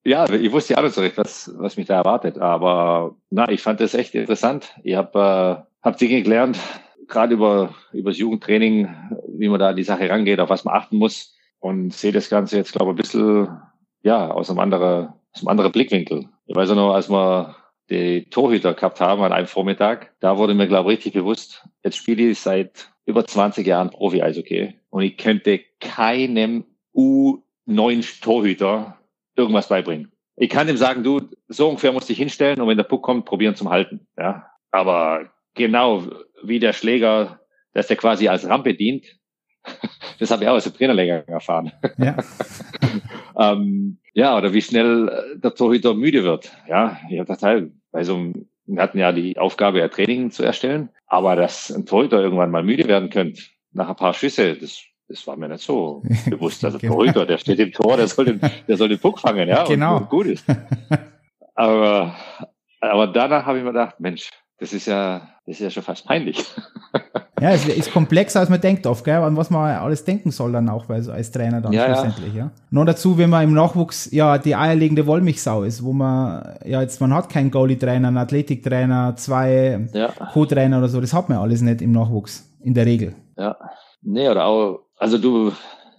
[0.05, 2.39] ja, ich wusste ja auch nicht so recht, was, was mich da erwartet.
[2.39, 4.75] Aber na, ich fand das echt interessant.
[4.83, 6.59] Ich habe äh, hab Dinge gelernt,
[7.07, 8.89] gerade über, über das Jugendtraining,
[9.29, 11.35] wie man da an die Sache rangeht, auf was man achten muss.
[11.61, 13.49] Und sehe das Ganze jetzt, glaube ich, ein bisschen
[14.03, 16.29] ja, aus einem anderen, aus einem anderen Blickwinkel.
[16.47, 17.55] Ich weiß auch noch, als wir
[17.91, 21.97] die Torhüter gehabt haben an einem Vormittag, da wurde mir, glaube ich, richtig bewusst, jetzt
[21.97, 28.99] spiele ich seit über 20 Jahren Profi-Eishockey und ich könnte keinem U9 Torhüter
[29.37, 30.13] irgendwas beibringen.
[30.37, 33.25] Ich kann ihm sagen, du, so ungefähr musst dich hinstellen und wenn der Puck kommt,
[33.25, 34.07] probieren zum Halten.
[34.19, 36.05] Ja, aber genau
[36.43, 37.41] wie der Schläger,
[37.73, 39.07] dass der quasi als Rampe dient,
[40.19, 41.73] das habe ich auch als Trainerlehrgang erfahren.
[41.99, 42.17] Ja.
[43.39, 46.51] ähm, ja, oder wie schnell der Torhüter müde wird.
[46.69, 50.31] Ja, ich habe gedacht, hey, bei so einem, wir hatten ja die Aufgabe, ja Training
[50.31, 53.43] zu erstellen, aber dass ein Torhüter irgendwann mal müde werden könnte,
[53.73, 56.65] nach ein paar Schüsse, das, das war mir nicht so bewusst.
[56.65, 56.95] Also genau.
[56.95, 59.97] Torhüter, der steht im Tor, der soll den, der soll den Puck fangen, ja, genau.
[59.97, 60.45] und, und gut ist.
[61.59, 62.15] Aber,
[62.83, 64.29] aber danach habe ich mir gedacht, Mensch,
[64.59, 66.45] das ist ja, das ist ja schon fast peinlich.
[67.39, 70.53] Ja, es ist komplexer, als man denkt oft, gell, an was man alles denken soll
[70.53, 72.45] dann auch, weil so als Trainer dann ja, schlussendlich, ja.
[72.45, 72.51] ja.
[72.71, 76.99] Nur dazu, wenn man im Nachwuchs ja die eierlegende Wollmilchsau ist, wo man, ja jetzt,
[76.99, 80.09] man hat keinen Goalie-Trainer, einen Athletiktrainer, zwei ja.
[80.33, 83.15] Co-Trainer oder so, das hat man alles nicht im Nachwuchs, in der Regel.
[83.37, 83.57] Ja.
[84.01, 85.53] Nee, oder auch, also du,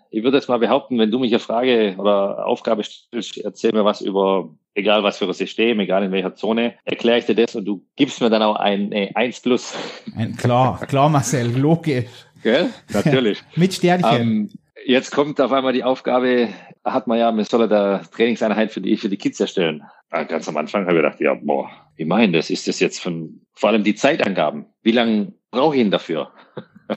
[0.09, 3.85] ich würde jetzt mal behaupten, wenn du mich eine Frage oder Aufgabe stellst, erzähl mir
[3.85, 7.55] was über egal was für ein System, egal in welcher Zone, erkläre ich dir das
[7.55, 9.73] und du gibst mir dann auch ein äh, 1 plus.
[10.15, 12.05] Ein, klar, klar, Marcel, logisch.
[12.43, 12.69] Gell?
[12.93, 13.43] Natürlich.
[13.55, 14.21] Mit Sternchen.
[14.21, 14.49] Ähm,
[14.85, 16.49] jetzt kommt auf einmal die Aufgabe,
[16.85, 19.83] hat man ja, man soll da Trainingseinheit für die, für die Kids erstellen.
[20.11, 22.49] Ah, ganz am Anfang habe ich gedacht, ja, boah, wie meinen das?
[22.49, 24.67] Ist das jetzt von, vor allem die Zeitangaben?
[24.83, 26.31] Wie lange brauche ich ihn dafür?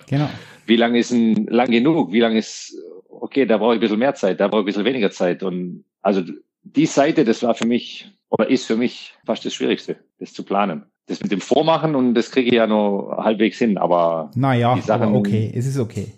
[0.09, 0.29] Genau.
[0.67, 2.13] Wie lange ist ein lang genug?
[2.13, 2.77] Wie lange ist,
[3.09, 5.43] okay, da brauche ich ein bisschen mehr Zeit, da brauche ich ein bisschen weniger Zeit.
[5.43, 6.23] Und also
[6.63, 10.45] die Seite, das war für mich oder ist für mich fast das Schwierigste, das zu
[10.45, 10.85] planen.
[11.07, 14.81] Das mit dem Vormachen und das kriege ich ja nur halbwegs hin, aber naja, die
[14.81, 16.13] Sachen, aber okay, es ist okay.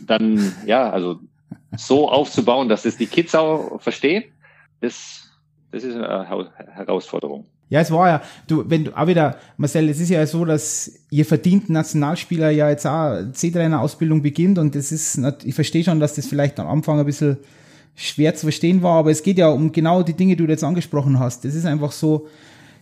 [0.00, 1.18] Dann, ja, also
[1.76, 4.24] so aufzubauen, dass es die Kids auch verstehen,
[4.80, 5.28] das,
[5.72, 6.28] das ist eine
[6.74, 7.46] Herausforderung.
[7.68, 10.92] Ja, es war ja, du, wenn du auch wieder, Marcel, es ist ja so, dass
[11.10, 16.14] ihr verdienten Nationalspieler ja jetzt auch C-Trainer-Ausbildung beginnt und das ist, ich verstehe schon, dass
[16.14, 17.38] das vielleicht am Anfang ein bisschen
[17.94, 20.64] schwer zu verstehen war, aber es geht ja um genau die Dinge, die du jetzt
[20.64, 21.44] angesprochen hast.
[21.44, 22.26] Das ist einfach so,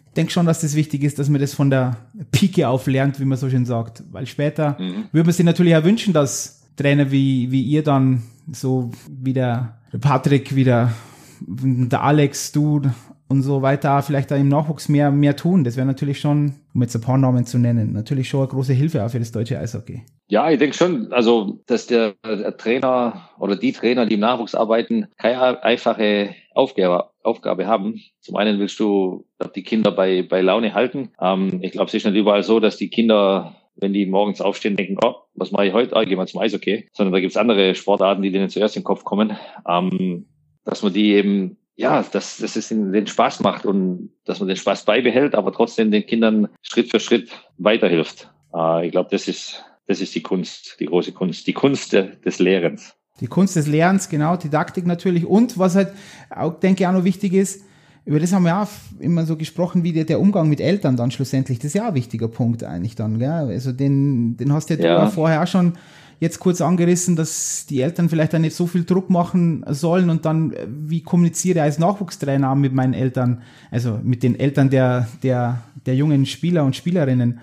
[0.08, 1.96] ich denke schon, dass das wichtig ist, dass man das von der
[2.32, 4.02] Pike auf lernt, wie man so schön sagt.
[4.10, 5.04] Weil später mhm.
[5.12, 9.78] würde man sich natürlich auch wünschen, dass Trainer wie, wie ihr dann, so wie der,
[9.92, 10.92] der Patrick, wie der,
[11.40, 12.82] der Alex, du
[13.28, 15.62] und so weiter, vielleicht da im Nachwuchs mehr, mehr tun.
[15.62, 18.72] Das wäre natürlich schon, um jetzt ein paar Namen zu nennen, natürlich schon eine große
[18.72, 20.02] Hilfe auch für das deutsche Eishockey.
[20.30, 24.54] Ja, ich denke schon, also dass der, der, Trainer oder die Trainer, die im Nachwuchs
[24.54, 28.00] arbeiten, keine einfache Aufgabe, Aufgabe haben.
[28.20, 29.26] Zum einen willst du
[29.56, 31.10] die Kinder bei, bei Laune halten.
[31.20, 34.76] Ähm, ich glaube, es ist nicht überall so, dass die Kinder wenn die morgens aufstehen,
[34.76, 35.96] denken, oh, was mache ich heute?
[35.96, 36.88] Ah, gehen wir zum Eishockey.
[36.92, 39.36] Sondern da gibt's andere Sportarten, die denen zuerst in den Kopf kommen.
[39.66, 40.26] Ähm,
[40.64, 44.58] dass man die eben, ja, dass, dass es den Spaß macht und dass man den
[44.58, 48.30] Spaß beibehält, aber trotzdem den Kindern Schritt für Schritt weiterhilft.
[48.54, 52.38] Äh, ich glaube, das ist das ist die Kunst, die große Kunst, die Kunst des
[52.38, 52.94] Lehrens.
[53.20, 55.26] Die Kunst des Lernens, genau, Didaktik natürlich.
[55.26, 55.92] Und was halt
[56.30, 57.62] auch, denke ich, auch noch wichtig ist,
[58.06, 58.68] über das haben wir auch
[58.98, 61.58] immer so gesprochen, wie der, der Umgang mit Eltern dann schlussendlich.
[61.58, 63.28] Das ist ja auch ein wichtiger Punkt eigentlich dann, gell?
[63.28, 65.04] Also den, den hast ja, ja.
[65.04, 65.74] du vorher auch schon
[66.18, 70.24] jetzt kurz angerissen, dass die Eltern vielleicht dann nicht so viel Druck machen sollen und
[70.24, 75.62] dann, wie kommuniziere ich als Nachwuchstrainer mit meinen Eltern, also mit den Eltern der, der,
[75.86, 77.40] der jungen Spieler und Spielerinnen.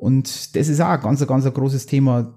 [0.00, 2.34] Und das ist auch ein ganz, ganz ein großes Thema,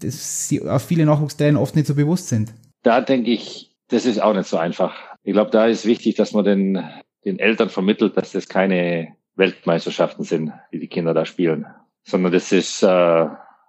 [0.00, 0.54] das
[0.86, 2.52] viele Nachwuchstrainer oft nicht so bewusst sind.
[2.82, 4.94] Da denke ich, das ist auch nicht so einfach.
[5.22, 6.84] Ich glaube, da ist wichtig, dass man den,
[7.24, 11.66] den Eltern vermittelt, dass das keine Weltmeisterschaften sind, die die Kinder da spielen,
[12.04, 13.26] sondern das ist äh,